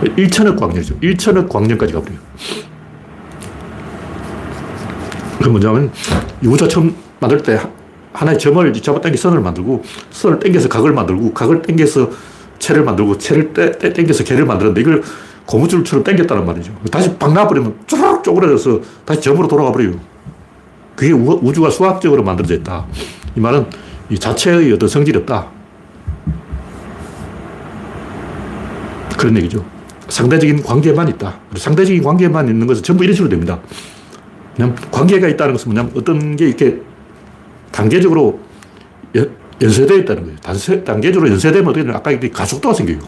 1천억 0.02 0.58
광년이죠. 0.60 1.00
1천억 1.00 1.50
광년까지 1.50 1.94
가버려요. 1.94 2.20
그 5.42 5.50
뭐냐면, 5.50 5.92
우주가 6.44 6.68
처음 6.68 6.96
만들 7.20 7.42
때 7.42 7.60
하나의 8.14 8.40
점을 8.40 8.74
잡아당기 8.74 9.18
선을 9.18 9.42
만들고 9.42 9.84
선을 10.12 10.40
당겨서 10.40 10.70
각을 10.70 10.94
만들고 10.94 11.34
각을 11.34 11.62
당겨서 11.62 12.10
채를 12.66 12.84
만들고 12.84 13.20
채를 13.20 13.54
당겨서 13.54 14.24
개를 14.24 14.46
만들었는데 14.46 14.82
이걸 14.82 15.04
고무줄처럼 15.46 16.04
당겼다는 16.04 16.46
말이죠. 16.46 16.74
다시 16.92 17.16
박 17.18 17.32
놔버리면 17.32 17.82
쭈르륵 17.86 18.24
쪼그라져서 18.24 18.82
다시 19.06 19.22
점으로 19.22 19.48
돌아가 19.48 19.72
버려요. 19.72 20.00
그게 20.96 21.12
우 21.12 21.54
주가 21.54 21.70
수학적으로 21.70 22.24
만들어져 22.24 22.56
있다. 22.56 22.88
이 23.36 23.40
말은 23.40 23.68
이 24.10 24.18
자체의 24.18 24.74
어떤 24.74 24.90
성질이 24.90 25.20
없다. 25.20 25.48
그런 29.16 29.38
얘기죠. 29.38 29.64
상대적인 30.08 30.64
관계만 30.64 31.08
있다. 31.10 31.40
상대적인 31.56 32.02
관계만 32.02 32.48
있는 32.48 32.66
것은 32.66 32.82
전부 32.82 33.04
이런 33.04 33.14
식으로 33.14 33.30
됩니다. 33.30 33.60
그냥 34.56 34.76
관계가 34.90 35.28
있다는 35.28 35.54
것은 35.54 35.72
뭐냐면 35.72 35.92
어떤 35.96 36.36
게 36.36 36.48
이렇게 36.48 36.82
단계적으로 37.72 38.40
연쇄되어 39.62 39.98
있다는 40.00 40.24
거예요. 40.24 40.38
단세, 40.40 40.84
단계적으로 40.84 41.32
연쇄되면 41.32 41.68
어떻게 41.70 41.86
되냐. 41.86 41.98
아까 41.98 42.12
이렇게 42.12 42.30
가속도가 42.30 42.74
생겨요. 42.74 43.00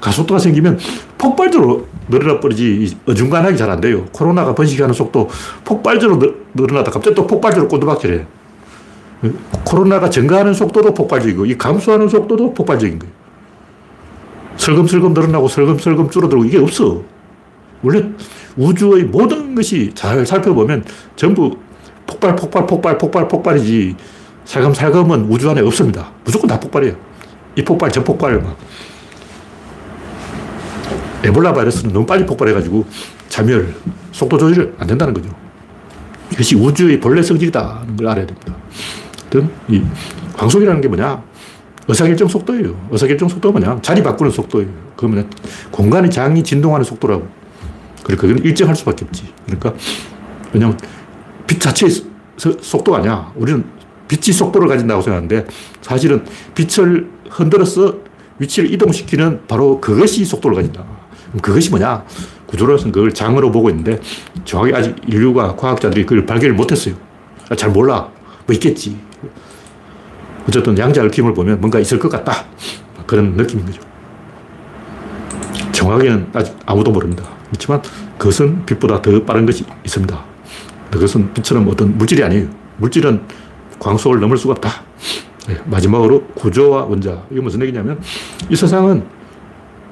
가속도가 0.00 0.38
생기면 0.38 0.78
폭발적으로 1.18 1.86
늘어나 2.08 2.38
버리지 2.38 2.96
어중간하게 3.06 3.56
잘 3.56 3.66
안 3.70 3.80
돼요. 3.80 4.04
코로나가 4.12 4.54
번식하는 4.54 4.94
속도 4.94 5.28
폭발적으로 5.64 6.34
늘어나다 6.54 6.92
갑자기 6.92 7.14
또 7.16 7.26
폭발적으로 7.26 7.68
꼬두박질해. 7.68 8.24
코로나가 9.64 10.08
증가하는 10.08 10.54
속도도 10.54 10.94
폭발적이고 10.94 11.46
이 11.46 11.58
감소하는 11.58 12.08
속도도 12.08 12.54
폭발적인 12.54 12.98
거예요. 13.00 13.12
슬금슬금 14.56 15.12
늘어나고 15.12 15.48
슬금슬금 15.48 16.10
줄어들고 16.10 16.44
이게 16.44 16.58
없어. 16.58 17.02
원래 17.82 18.04
우주의 18.56 19.04
모든 19.04 19.54
것이 19.54 19.90
잘 19.94 20.24
살펴보면 20.24 20.84
전부 21.16 21.56
폭발, 22.06 22.36
폭발, 22.36 22.66
폭발, 22.66 22.96
폭발, 22.96 23.28
폭발이지 23.28 23.96
살금살금은 24.46 25.26
우주 25.28 25.50
안에 25.50 25.60
없습니다. 25.60 26.10
무조건 26.24 26.48
다 26.48 26.58
폭발이에요. 26.58 26.96
이 27.56 27.62
폭발, 27.62 27.90
저 27.90 28.02
폭발 28.02 28.40
막. 28.40 28.56
에볼라 31.24 31.52
바이러스는 31.52 31.92
너무 31.92 32.06
빨리 32.06 32.24
폭발해가지고 32.24 32.86
자멸, 33.28 33.74
속도 34.12 34.38
조절 34.38 34.74
안 34.78 34.86
된다는 34.86 35.12
거죠. 35.12 35.28
이것이 36.32 36.54
우주의 36.54 37.00
본래 37.00 37.22
성질이다는 37.22 37.96
걸 37.96 38.08
알아야 38.08 38.26
됩니다. 38.26 38.54
이 39.68 39.82
광속이라는 40.36 40.80
게 40.80 40.88
뭐냐? 40.88 41.22
의사결정 41.88 42.28
속도예요. 42.28 42.88
의사결정 42.90 43.28
속도가 43.28 43.58
뭐냐? 43.58 43.80
자리 43.82 44.02
바꾸는 44.02 44.30
속도예요. 44.30 44.68
그러면 44.96 45.28
공간의 45.70 46.10
장이 46.10 46.42
진동하는 46.42 46.84
속도라고. 46.84 47.26
그러니까 48.02 48.26
그건 48.26 48.44
일정할 48.44 48.76
수밖에 48.76 49.04
없지. 49.04 49.32
그러니까 49.44 49.74
왜냐면 50.52 50.78
빛 51.46 51.60
자체의 51.60 51.90
속도가 52.36 52.98
아니야. 52.98 53.32
우리는 53.34 53.64
빛이 54.08 54.34
속도를 54.34 54.68
가진다고 54.68 55.02
생각하는데 55.02 55.46
사실은 55.82 56.24
빛을 56.54 57.08
흔들어서 57.30 57.96
위치를 58.38 58.72
이동시키는 58.72 59.46
바로 59.46 59.80
그것이 59.80 60.24
속도를 60.24 60.56
가진다. 60.56 60.84
그것이 61.42 61.70
뭐냐? 61.70 62.04
구조로서는 62.46 62.92
그걸 62.92 63.12
장으로 63.12 63.50
보고 63.50 63.68
있는데 63.70 64.00
정확히 64.44 64.74
아직 64.74 64.94
인류가 65.06 65.56
과학자들이 65.56 66.06
그걸 66.06 66.24
발견을 66.26 66.54
못했어요. 66.54 66.94
잘 67.56 67.70
몰라. 67.70 68.08
뭐 68.46 68.54
있겠지. 68.54 68.96
어쨌든 70.48 70.78
양자 70.78 71.02
얽힘을 71.02 71.34
보면 71.34 71.60
뭔가 71.60 71.80
있을 71.80 71.98
것 71.98 72.08
같다. 72.08 72.44
그런 73.06 73.32
느낌인 73.32 73.66
거죠. 73.66 73.80
정확히는 75.72 76.28
아직 76.32 76.56
아무도 76.64 76.90
모릅니다. 76.90 77.24
그렇지만 77.48 77.82
그것은 78.18 78.64
빛보다 78.64 79.02
더 79.02 79.24
빠른 79.24 79.44
것이 79.44 79.64
있습니다. 79.84 80.24
그것은 80.90 81.34
빛처럼 81.34 81.68
어떤 81.68 81.96
물질이 81.98 82.22
아니에요. 82.22 82.48
물질은 82.78 83.22
광속을 83.78 84.20
넘을 84.20 84.36
수가 84.36 84.52
없다. 84.52 84.70
네, 85.48 85.56
마지막으로 85.66 86.24
구조와 86.34 86.84
원자. 86.84 87.22
이게 87.30 87.40
무슨 87.40 87.62
얘기냐면 87.62 88.00
이 88.50 88.56
세상은 88.56 89.04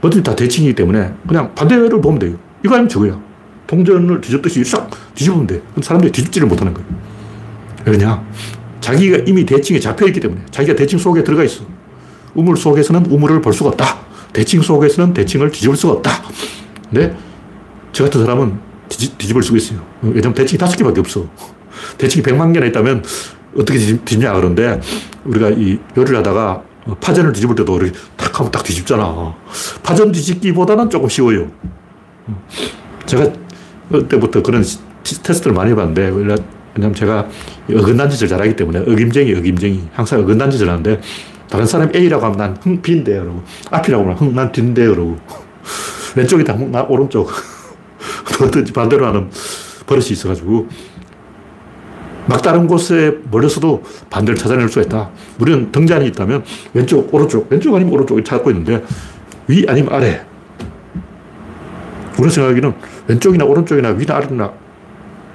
뭐든 0.00 0.22
다 0.22 0.34
대칭이기 0.34 0.74
때문에 0.74 1.12
그냥 1.26 1.54
반대를 1.54 2.00
보면 2.00 2.18
돼요. 2.18 2.36
이거 2.64 2.74
아니면 2.74 2.88
저거야. 2.88 3.20
동전을 3.66 4.20
뒤졌듯이 4.20 4.64
싹 4.64 4.90
뒤집으면 5.14 5.46
돼. 5.46 5.62
사람들이 5.80 6.12
뒤집지를 6.12 6.46
못하는 6.48 6.74
거예요. 6.74 6.88
왜냐? 7.86 8.24
자기가 8.80 9.18
이미 9.26 9.46
대칭에 9.46 9.80
잡혀있기 9.80 10.20
때문에 10.20 10.42
자기가 10.50 10.76
대칭 10.76 10.98
속에 10.98 11.24
들어가 11.24 11.44
있어. 11.44 11.64
우물 12.34 12.56
속에서는 12.56 13.06
우물을 13.06 13.40
볼 13.40 13.52
수가 13.52 13.70
없다. 13.70 13.98
대칭 14.32 14.60
속에서는 14.60 15.14
대칭을 15.14 15.50
뒤집을 15.50 15.76
수가 15.76 15.94
없다. 15.94 16.10
근데 16.90 17.16
저 17.92 18.04
같은 18.04 18.20
사람은 18.20 18.58
뒤집, 18.88 19.16
뒤집을 19.16 19.42
수가 19.42 19.56
있어요. 19.56 19.80
왜냐면 20.02 20.34
대칭이 20.34 20.58
다섯 20.58 20.76
개밖에 20.76 21.00
없어. 21.00 21.26
대칭이 21.96 22.22
백만 22.22 22.52
개나 22.52 22.66
있다면 22.66 23.02
어떻게 23.56 23.78
뒤집냐 23.78 24.32
그런데 24.34 24.80
우리가 25.24 25.50
이 25.50 25.78
요리를 25.96 26.16
하다가 26.18 26.62
파전을 27.00 27.32
뒤집을 27.32 27.54
때도 27.54 27.74
우리 27.74 27.92
탁 28.16 28.38
하면 28.38 28.52
딱 28.52 28.62
뒤집잖아. 28.62 29.34
파전 29.82 30.12
뒤집기보다는 30.12 30.90
조금 30.90 31.08
쉬워요. 31.08 31.50
제가 33.06 33.30
그때부터 33.90 34.42
그런 34.42 34.62
테스트를 35.22 35.54
많이 35.54 35.70
해봤는데 35.70 36.10
왜냐면 36.74 36.94
제가 36.94 37.28
어긋난 37.72 38.10
짓을 38.10 38.28
잘하기 38.28 38.56
때문에 38.56 38.80
어김쟁이, 38.80 39.34
어김쟁이. 39.34 39.88
항상 39.92 40.20
어긋난 40.20 40.50
짓을 40.50 40.68
하는데 40.68 41.00
다른 41.48 41.66
사람 41.66 41.94
A라고 41.94 42.24
하면 42.24 42.36
난 42.36 42.56
흥, 42.60 42.82
B인데, 42.82 43.12
그러고 43.20 43.42
앞이라고 43.70 44.04
하면 44.04 44.16
흥, 44.16 44.34
난 44.34 44.50
뒤인데, 44.50 44.86
그러고 44.86 45.16
왼쪽이다, 46.16 46.54
흥, 46.54 46.72
난 46.72 46.84
오른쪽. 46.88 47.30
반대로 48.74 49.06
하는 49.06 49.30
버릇이 49.86 50.08
있어가지고 50.10 50.68
막다른 52.26 52.66
곳에 52.66 53.18
몰려서도 53.30 53.82
반대를 54.10 54.36
찾아낼 54.38 54.68
수가 54.68 54.86
있다. 54.86 55.10
우리는 55.38 55.70
등잔이 55.70 56.06
있다면 56.08 56.42
왼쪽, 56.72 57.12
오른쪽, 57.14 57.46
왼쪽 57.50 57.74
아니면 57.74 57.94
오른쪽을 57.94 58.24
찾고 58.24 58.50
있는데 58.50 58.82
위 59.46 59.64
아니면 59.68 59.92
아래. 59.92 60.24
우리 62.18 62.30
생각에는 62.30 62.72
왼쪽이나 63.08 63.44
오른쪽이나 63.44 63.90
위나 63.90 64.16
아래나 64.16 64.52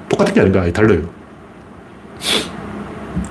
똑같은 0.08 0.34
게 0.34 0.42
아닌가 0.42 0.72
달라요. 0.72 1.02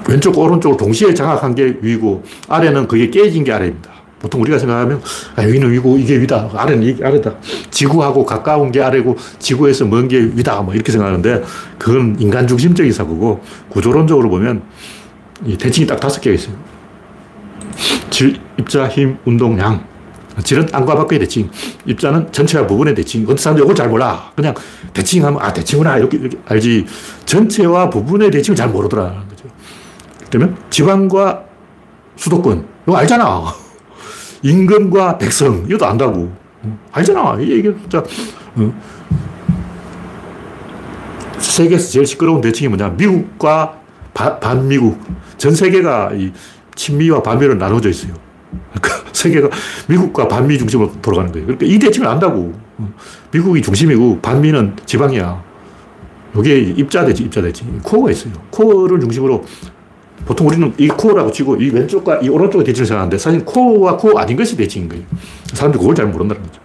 왼쪽, 0.09 0.39
오른쪽을 0.39 0.77
동시에 0.77 1.13
장악한 1.13 1.55
게 1.55 1.77
위고 1.83 2.23
아래는 2.49 2.89
그게 2.89 3.11
깨진 3.11 3.45
게 3.45 3.53
아래입니다. 3.53 3.98
보통 4.21 4.41
우리가 4.43 4.59
생각하면 4.59 5.01
아, 5.37 5.45
여기는 5.45 5.71
위고 5.73 5.97
이게 5.97 6.19
위다. 6.21 6.51
아래는 6.55 6.83
이게 6.83 7.05
아래다. 7.05 7.35
지구하고 7.71 8.25
가까운 8.25 8.73
게 8.73 8.81
아래고 8.83 9.17
지구에서 9.39 9.85
먼 9.85 10.09
게 10.09 10.19
위다. 10.19 10.61
뭐 10.63 10.75
이렇게 10.75 10.91
생각하는데 10.91 11.43
그건 11.79 12.17
인간 12.19 12.47
중심적인 12.47 12.93
사고고 12.93 13.41
구조론적으로 13.69 14.29
보면 14.31 14.63
이 15.45 15.57
대칭이 15.57 15.87
딱 15.87 16.01
다섯 16.01 16.21
개가 16.21 16.35
있어요. 16.35 16.57
질, 18.11 18.41
입자, 18.59 18.89
힘, 18.89 19.19
운동, 19.25 19.59
양. 19.59 19.85
질은 20.43 20.69
안과 20.73 20.95
밖의 20.97 21.19
대칭. 21.21 21.51
입자는 21.87 22.33
전체와 22.33 22.67
부분의 22.67 22.95
대칭. 22.95 23.25
근데 23.25 23.41
사람들이 23.41 23.65
이걸 23.65 23.75
잘 23.75 23.89
몰라. 23.89 24.33
그냥 24.35 24.55
대칭하면 24.95 25.41
아, 25.43 25.53
대칭구나. 25.53 25.99
이렇게, 25.99 26.17
이렇게 26.17 26.39
알지. 26.47 26.87
전체와 27.27 27.91
부분의 27.91 28.31
대칭을 28.31 28.57
잘 28.57 28.69
모르더라. 28.69 29.25
그러면 30.31 30.57
지방과 30.71 31.45
수도권, 32.17 32.67
이거 32.87 32.97
알잖아. 32.97 33.43
임금과 34.43 35.19
백성, 35.19 35.65
이것도 35.67 35.87
안다고. 35.87 36.33
알잖아. 36.93 37.39
이게 37.41 37.63
진짜. 37.63 38.03
어. 38.57 38.73
세계에서 41.39 41.91
제일 41.91 42.07
시끄러운 42.07 42.41
대칭이 42.41 42.69
뭐냐. 42.69 42.91
미국과 42.91 43.81
바, 44.15 44.39
반미국. 44.39 45.01
전 45.37 45.55
세계가 45.55 46.13
이 46.15 46.33
친미와 46.75 47.23
반미로 47.23 47.55
나눠져 47.55 47.89
있어요. 47.91 48.15
그러니까 48.75 49.11
세계가 49.13 49.49
미국과 49.89 50.29
반미 50.29 50.59
중심으로 50.59 50.93
돌아가는 51.01 51.31
거예요. 51.33 51.47
그러니까 51.47 51.67
이 51.67 51.79
대칭을 51.79 52.09
안다고. 52.09 52.53
미국이 53.33 53.63
중심이고 53.63 54.21
반미는 54.21 54.77
지방이야. 54.87 55.43
이게 56.39 56.59
입자대지, 56.59 57.25
입자대지. 57.25 57.65
코어가 57.83 58.11
있어요. 58.11 58.33
코어를 58.51 59.01
중심으로 59.01 59.45
보통 60.29 60.47
우리는 60.47 60.75
이 60.77 60.89
코어라고 60.89 61.33
치고 61.33 61.57
이 61.57 61.71
왼쪽과 61.71 62.19
이 62.19 62.29
오른쪽의 62.29 62.63
대칭을 62.67 62.87
생각하는데 62.87 63.17
사실 63.17 63.47
코어와 63.47 63.97
코어 63.97 64.19
아닌 64.19 64.37
것이 64.37 64.59
대칭인 64.59 64.87
거예요. 64.91 65.03
사람들이 65.55 65.81
그걸 65.81 65.95
잘 65.95 66.07
모른다는 66.07 66.43
거죠. 66.43 66.61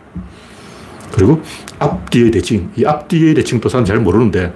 그리고 1.13 1.41
앞뒤의 1.79 2.29
대칭. 2.29 2.69
이 2.75 2.83
앞뒤의 2.83 3.33
대칭도 3.35 3.69
사람 3.69 3.85
잘 3.85 4.01
모르는데 4.01 4.53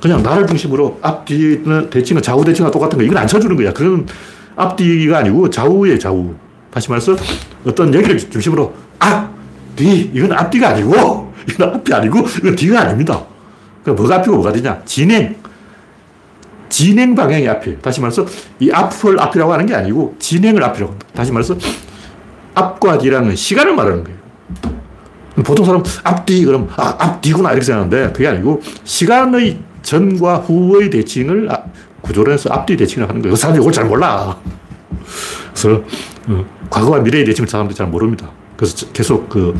그냥 0.00 0.22
나를 0.22 0.46
중심으로 0.46 1.00
앞뒤는 1.02 1.90
대칭은 1.90 2.22
좌우 2.22 2.44
대칭과 2.44 2.70
똑같은 2.70 2.96
거 2.96 3.02
이건 3.02 3.16
안 3.16 3.26
쳐주는 3.26 3.56
거야. 3.56 3.72
그건 3.72 4.06
앞뒤가 4.54 5.18
아니고 5.18 5.50
좌우의 5.50 5.98
좌우. 5.98 6.32
다시 6.70 6.88
말해서 6.90 7.16
어떤 7.66 7.92
얘기를 7.92 8.16
중심으로 8.18 8.72
앞, 9.00 9.34
뒤. 9.74 10.12
이건 10.14 10.30
앞뒤가 10.30 10.68
아니고 10.68 11.32
이건 11.50 11.74
앞이 11.74 11.92
아니고 11.92 12.20
이건 12.38 12.54
뒤가 12.54 12.82
아닙니다. 12.82 13.20
그러니까 13.82 14.00
뭐가 14.00 14.16
앞이고 14.20 14.36
뭐가 14.36 14.52
뒤냐. 14.52 14.80
진행. 14.84 15.34
진행 16.74 17.14
방향이 17.14 17.48
앞이에요. 17.48 17.78
다시 17.78 18.00
말해서 18.00 18.26
이 18.58 18.68
앞을 18.68 19.20
앞이라고 19.20 19.52
하는 19.52 19.64
게 19.64 19.76
아니고 19.76 20.16
진행을 20.18 20.60
앞이라고 20.64 20.90
합니다. 20.90 21.06
다시 21.14 21.30
말해서 21.30 21.56
앞과 22.52 22.98
뒤라는 22.98 23.36
시간을 23.36 23.76
말하는 23.76 24.02
거예요. 24.02 24.18
보통 25.44 25.64
사람 25.64 25.84
앞뒤 26.02 26.44
그럼 26.44 26.68
아, 26.76 26.96
앞뒤구나 26.98 27.52
이렇게 27.52 27.64
생각하는데 27.64 28.12
그게 28.12 28.26
아니고 28.26 28.60
시간의 28.82 29.60
전과 29.82 30.38
후의 30.38 30.90
대칭을 30.90 31.48
아, 31.52 31.62
구조론에서 32.00 32.52
앞뒤 32.52 32.76
대칭을 32.76 33.08
하는 33.08 33.22
거예요. 33.22 33.34
그 33.34 33.38
사람들이 33.40 33.62
이걸 33.62 33.72
잘 33.72 33.84
몰라. 33.84 34.36
그래서 35.54 35.80
어, 36.26 36.44
과거와 36.70 37.02
미래의 37.02 37.24
대칭을 37.24 37.46
사람들이 37.46 37.76
잘 37.76 37.86
모릅니다. 37.86 38.28
그래서 38.56 38.84
계속 38.92 39.28
그 39.28 39.56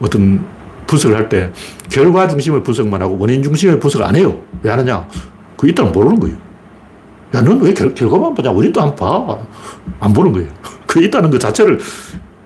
어떤 0.00 0.42
분석을 0.86 1.14
할 1.14 1.28
때 1.28 1.50
결과 1.90 2.26
중심의 2.26 2.62
분석만 2.62 3.02
하고 3.02 3.18
원인 3.18 3.42
중심의 3.42 3.78
분석을 3.80 4.06
안 4.06 4.16
해요. 4.16 4.40
왜 4.62 4.70
하느냐? 4.70 5.06
그 5.58 5.68
있다는 5.68 5.92
모르는 5.92 6.18
거예요. 6.20 6.53
야, 7.34 7.42
넌 7.42 7.60
왜 7.60 7.74
결과만 7.74 8.34
보냐? 8.34 8.52
원인도 8.52 8.80
안 8.80 8.94
봐. 8.94 9.38
안 9.98 10.12
보는 10.12 10.32
거예요. 10.32 10.48
그 10.86 11.02
있다는 11.02 11.30
그 11.30 11.38
자체를 11.38 11.80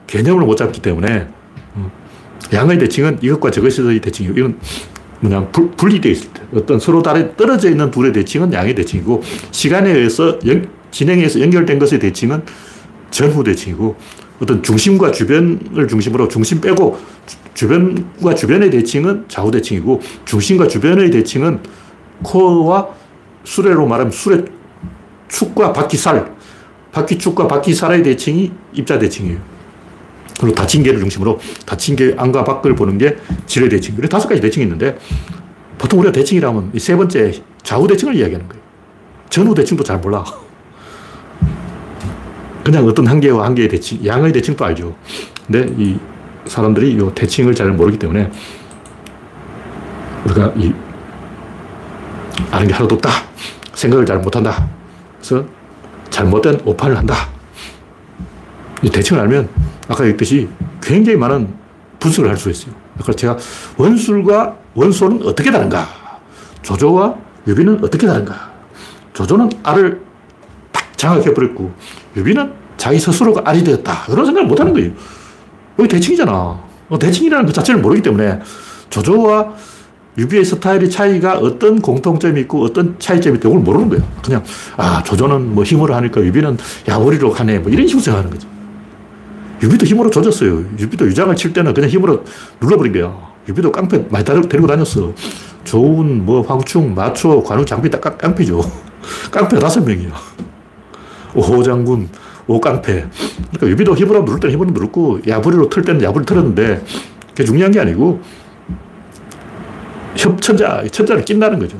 개념을 0.07 0.47
못 0.47 0.57
잡기 0.57 0.81
때문에 0.81 1.29
어, 1.75 1.91
양의 2.53 2.79
대칭은 2.79 3.19
이것과 3.21 3.51
저것의 3.51 4.01
대칭이고 4.01 4.39
이건 4.39 4.59
뭐냐 5.21 5.49
분, 5.49 5.71
분리되어 5.73 6.11
있을 6.13 6.29
때 6.33 6.41
어떤 6.55 6.81
서로 6.81 7.03
다른 7.03 7.37
떨어져 7.37 7.69
있는 7.69 7.91
둘의 7.91 8.13
대칭은 8.15 8.53
양의 8.53 8.75
대칭이고 8.75 9.23
시간에 9.51 9.93
의해서 9.93 10.39
연, 10.47 10.69
진행해서 10.91 11.41
연결된 11.41 11.79
것의 11.79 12.01
대칭은 12.01 12.43
전후 13.11 13.45
대칭이고 13.45 13.97
어떤 14.41 14.63
중심과 14.63 15.13
주변을 15.13 15.89
중심으로 15.89 16.29
중심 16.29 16.61
빼고 16.61 16.99
주 17.53 17.69
변과 17.69 18.35
주변의 18.35 18.71
대칭은 18.71 19.25
좌우 19.29 19.51
대칭이고 19.51 20.01
중심과 20.25 20.69
주변의 20.69 21.11
대칭은 21.11 21.61
코어와 22.23 22.89
수레로 23.45 23.87
말하면 23.87 24.13
수레 24.13 24.45
축과 25.29 25.73
바퀴살 25.73 26.33
바퀴축과 26.93 27.47
바퀴살의 27.49 28.03
대칭이 28.03 28.51
입자 28.73 28.99
대칭이에요. 28.99 29.39
그리고 30.41 30.55
닫힌 30.55 30.83
개를 30.83 31.01
중심으로 31.01 31.39
닫힌 31.67 31.97
개 31.97 32.15
안과 32.17 32.45
밖을 32.45 32.75
보는 32.75 32.97
게 32.99 33.17
지뢰 33.47 33.69
대칭. 33.69 33.97
그래 33.97 34.09
다섯 34.09 34.29
가지 34.29 34.41
대칭이 34.41 34.65
있는데 34.65 34.97
보통 35.79 36.01
우리가 36.01 36.13
대칭이라면 36.13 36.71
이 36.75 36.79
세 36.79 36.97
번째 36.97 37.33
좌우 37.63 37.87
대칭을 37.87 38.15
이야기하는 38.15 38.49
거예요. 38.49 38.63
전후 39.31 39.55
대칭도 39.55 39.85
잘 39.85 39.99
몰라. 39.99 40.25
그냥 42.65 42.85
어떤 42.87 43.07
한 43.07 43.21
개와 43.21 43.45
한 43.47 43.55
개의 43.55 43.69
대칭, 43.69 44.05
양의 44.05 44.33
대칭도 44.33 44.65
알죠. 44.65 44.95
근데 45.47 45.67
이 45.77 45.99
사람들이 46.47 46.93
이 46.93 47.15
대칭을 47.15 47.55
잘 47.55 47.71
모르기 47.73 47.99
때문에 47.99 48.31
우리가 50.25 50.53
이 50.57 50.73
아는 52.51 52.69
게 52.69 52.75
하나도 52.75 52.95
없다. 52.97 53.11
생각을 53.75 54.05
잘 54.07 54.19
못한다. 54.19 54.69
그래서 55.29 55.47
잘못된 56.09 56.63
오판을 56.65 56.97
한다. 56.97 57.15
이 58.83 58.89
대칭을 58.89 59.21
알면 59.23 59.49
아까 59.89 60.05
얘기했듯이 60.05 60.49
굉장히 60.81 61.19
많은 61.19 61.49
분석을 61.99 62.31
할 62.31 62.37
수 62.39 62.49
있어요. 62.49 62.73
그래서 62.95 63.13
제가 63.13 63.37
원술과 63.77 64.57
원소는 64.75 65.27
어떻게 65.27 65.51
다른가? 65.51 65.87
조조와 66.63 67.15
유비는 67.47 67.85
어떻게 67.85 68.07
다른가? 68.07 68.51
조조는 69.13 69.51
알을 69.63 70.01
딱 70.73 70.97
장악해버렸고, 70.97 71.73
유비는 72.17 72.53
자기 72.77 72.99
스스로가 72.99 73.43
알이 73.45 73.65
되었다. 73.65 74.05
그런 74.07 74.25
생각을 74.25 74.49
못 74.49 74.59
하는 74.59 74.73
거예요. 74.73 74.93
여기 75.79 75.89
대칭이잖아. 75.89 76.33
어, 76.33 76.99
대칭이라는 76.99 77.47
그 77.47 77.53
자체를 77.53 77.81
모르기 77.81 78.01
때문에 78.03 78.41
조조와 78.91 79.55
유비의 80.19 80.45
스타일의 80.45 80.91
차이가 80.91 81.39
어떤 81.39 81.81
공통점이 81.81 82.41
있고 82.43 82.65
어떤 82.65 82.99
차이점이 82.99 83.37
있고 83.37 83.51
그걸 83.51 83.63
모르는 83.63 83.89
거예요. 83.89 84.05
그냥, 84.23 84.43
아, 84.77 85.03
조조는 85.05 85.55
뭐 85.55 85.63
힘으로 85.63 85.95
하니까 85.95 86.21
유비는 86.21 86.59
야부리로 86.89 87.33
하네. 87.33 87.61
뭐 87.61 87.71
이런 87.71 87.87
식으로 87.87 88.03
생각하는 88.03 88.31
거죠. 88.31 88.49
유비도 89.63 89.87
힘으로 89.87 90.11
조졌어요. 90.11 90.65
유비도 90.79 91.07
유장을 91.07 91.35
칠 91.37 91.53
때는 91.53 91.73
그냥 91.73 91.89
힘으로 91.89 92.25
눌러버린 92.61 92.93
거야. 92.93 93.17
유비도 93.49 93.71
깡패 93.71 94.05
많이 94.11 94.25
데리고 94.25 94.67
다녔어. 94.67 95.13
좋은 95.65 96.25
뭐 96.25 96.43
황충, 96.43 96.95
마초, 96.95 97.43
관우, 97.43 97.65
장비 97.65 97.89
다 97.89 97.99
깡패죠. 98.01 98.61
깡패 99.31 99.59
다섯 99.59 99.85
명이야. 99.85 100.11
오 101.35 101.63
장군, 101.63 102.09
오 102.47 102.61
깡패. 102.61 103.07
그러니까 103.53 103.69
유비도 103.69 103.95
힘으로 103.95 104.23
누를 104.23 104.41
때는 104.41 104.55
힘으로 104.55 104.71
누르고 104.73 105.21
야부리로 105.27 105.69
틀 105.69 105.83
때는 105.83 106.03
야부리 106.03 106.25
틀었는데 106.27 106.85
그게 107.29 107.45
중요한 107.45 107.71
게 107.71 107.81
아니고 107.81 108.21
협천자, 110.19 110.85
천자를 110.91 111.25
낀다는 111.25 111.59
거죠. 111.59 111.79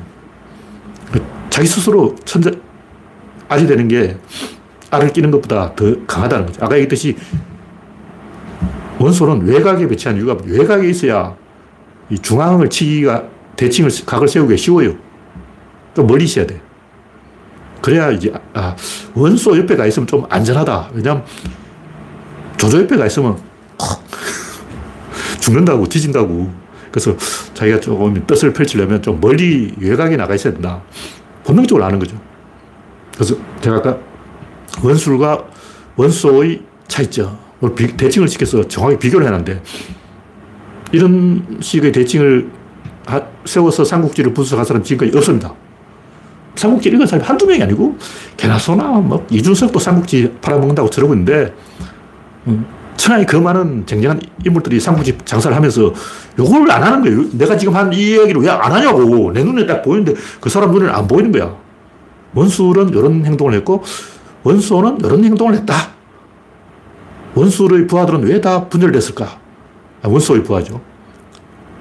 자기 1.49 1.67
스스로 1.67 2.15
천자, 2.23 2.51
알이 3.49 3.67
되는 3.67 3.87
게 3.87 4.17
알을 4.89 5.11
끼는 5.11 5.29
것보다 5.31 5.75
더 5.75 5.93
강하다는 6.07 6.45
거죠. 6.47 6.63
아까 6.63 6.75
얘기했듯이 6.75 7.17
원소는 8.97 9.45
외곽에 9.45 9.87
배치한 9.87 10.17
이유가 10.17 10.37
외곽에 10.45 10.89
있어야 10.89 11.35
이 12.09 12.17
중앙을 12.17 12.69
치기가 12.69 13.25
대칭을, 13.55 13.91
각을 14.05 14.27
세우기 14.27 14.57
쉬워요. 14.57 14.95
좀 15.93 16.07
멀리 16.07 16.23
있어야 16.23 16.47
돼. 16.47 16.61
그래야 17.81 18.09
이제, 18.11 18.31
아, 18.53 18.75
원소 19.13 19.57
옆에 19.57 19.75
가 19.75 19.85
있으면 19.85 20.07
좀 20.07 20.25
안전하다. 20.29 20.91
왜냐면 20.93 21.23
조조 22.57 22.81
옆에 22.81 22.95
가 22.95 23.05
있으면 23.05 23.37
죽는다고, 25.39 25.87
뒤진다고. 25.87 26.51
그래서 26.91 27.15
자기가 27.53 27.79
조금 27.79 28.25
뜻을 28.25 28.53
펼치려면 28.53 29.01
좀 29.01 29.19
멀리 29.21 29.73
외곽에 29.77 30.17
나가 30.17 30.35
있어야 30.35 30.53
된다. 30.53 30.81
본능적으로 31.43 31.85
아는 31.85 31.99
거죠. 31.99 32.19
그래서 33.13 33.35
제가 33.61 33.77
아까 33.77 33.97
원술과 34.81 35.45
원소의 35.95 36.61
차이점, 36.87 37.37
대칭을 37.97 38.27
시켜서 38.27 38.67
정확히 38.67 38.97
비교를 38.97 39.27
해놨는데, 39.27 39.61
이런 40.91 41.59
식의 41.59 41.91
대칭을 41.91 42.49
세워서 43.45 43.83
삼국지를 43.83 44.33
분석한 44.33 44.65
사람 44.65 44.83
지금까지 44.83 45.17
없습니다. 45.17 45.53
삼국지 46.55 46.89
읽은 46.89 47.05
사람이 47.05 47.27
한두 47.27 47.45
명이 47.45 47.61
아니고, 47.61 47.97
개나 48.37 48.57
소나, 48.57 48.83
뭐, 48.93 49.25
이준석도 49.29 49.77
삼국지 49.79 50.37
팔아먹는다고 50.41 50.89
저러고 50.89 51.13
있는데, 51.13 51.53
음, 52.47 52.65
천하에 52.99 53.25
그 53.25 53.37
많은 53.37 53.85
쟁쟁한 53.85 54.19
인물들이 54.45 54.79
삼국지 54.79 55.17
장사를 55.23 55.55
하면서 55.55 55.93
요걸 56.37 56.69
안 56.69 56.83
하는 56.83 57.01
거예요. 57.01 57.29
내가 57.31 57.55
지금 57.57 57.73
한 57.75 57.91
이 57.93 58.11
이야기를 58.11 58.41
왜 58.41 58.49
안 58.49 58.71
하냐고. 58.71 59.31
내 59.31 59.43
눈에 59.43 59.65
딱 59.65 59.81
보이는데 59.81 60.13
그 60.41 60.49
사람 60.49 60.71
눈에는 60.71 60.93
안 60.93 61.07
보이는 61.07 61.31
거야. 61.31 61.55
원술은 62.35 62.89
이런 62.89 63.25
행동을 63.25 63.53
했고, 63.53 63.81
원소는 64.43 64.99
이런 65.03 65.23
행동을 65.23 65.55
했다. 65.55 65.73
원소의 67.35 67.87
부하들은 67.87 68.23
왜 68.23 68.41
다 68.41 68.67
분열됐을까? 68.67 69.25
아, 70.03 70.07
원소의 70.07 70.43
부하죠. 70.43 70.81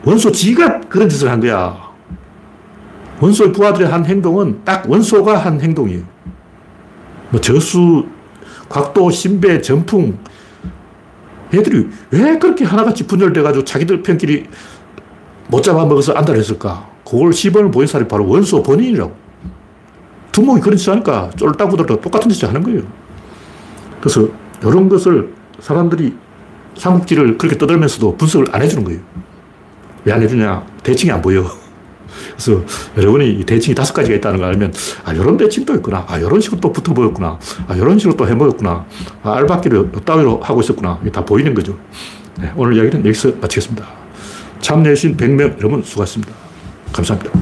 원소 0.05 0.31
지가 0.33 0.81
그런 0.83 1.09
짓을 1.09 1.31
한 1.31 1.41
거야. 1.41 1.77
원소의 3.21 3.53
부하들의 3.53 3.89
한 3.89 4.07
행동은 4.07 4.61
딱 4.64 4.89
원소가 4.89 5.37
한 5.37 5.61
행동이에요. 5.61 6.03
뭐 7.31 7.41
저수, 7.41 8.07
곽도, 8.69 9.11
신배, 9.11 9.61
전풍, 9.61 10.16
얘들이 11.55 11.88
왜 12.11 12.38
그렇게 12.38 12.64
하나같이 12.64 13.07
분열돼가지고 13.07 13.64
자기들 13.64 14.03
편끼리 14.03 14.46
못 15.49 15.62
잡아먹어서 15.62 16.12
안달했을까? 16.12 16.88
그걸 17.05 17.32
시범을 17.32 17.70
보인 17.70 17.86
사람이 17.86 18.09
바로 18.09 18.28
원소 18.28 18.62
본인이라고. 18.62 19.14
두목이 20.32 20.61
그런 20.61 20.76
짓 20.76 20.90
하니까 20.90 21.30
쫄딱부들도 21.36 22.01
똑같은 22.01 22.28
짓을 22.30 22.49
하는 22.49 22.62
거예요. 22.62 22.82
그래서 24.01 24.28
이런 24.62 24.88
것을 24.88 25.32
사람들이 25.61 26.14
삼국지를 26.76 27.38
그렇게 27.38 27.57
떠들면서도 27.59 28.16
분석을 28.16 28.46
안 28.55 28.62
해주는 28.62 28.84
거예요. 28.84 29.01
왜 30.05 30.12
안 30.12 30.22
해주냐? 30.22 30.64
대칭이 30.82 31.11
안 31.11 31.20
보여. 31.22 31.44
그래서 32.39 32.62
여러분이 32.97 33.45
대칭이 33.45 33.74
다섯 33.74 33.93
가지가 33.93 34.16
있다는 34.16 34.39
걸 34.39 34.49
알면, 34.49 34.72
아, 35.05 35.12
이런 35.12 35.36
대칭도 35.36 35.74
있구나. 35.76 36.05
아, 36.09 36.18
이런 36.18 36.41
식으로 36.41 36.61
또 36.61 36.72
붙어 36.72 36.95
보였구나. 36.95 37.39
아, 37.66 37.74
이런 37.74 37.99
식으로 37.99 38.16
또 38.16 38.28
해먹었구나. 38.28 38.86
아, 39.24 39.32
알바끼를 39.34 39.91
따위로 40.05 40.41
하고 40.41 40.61
있었구나. 40.61 40.99
이게 41.03 41.11
다 41.11 41.24
보이는 41.24 41.53
거죠. 41.53 41.76
네, 42.41 42.53
오늘 42.57 42.76
이야기는 42.76 43.05
여기서 43.05 43.32
마치겠습니다. 43.41 43.84
참여해주신 44.61 45.16
100명 45.16 45.59
여러분 45.59 45.82
수고하셨습니다. 45.82 46.32
감사합니다. 46.93 47.32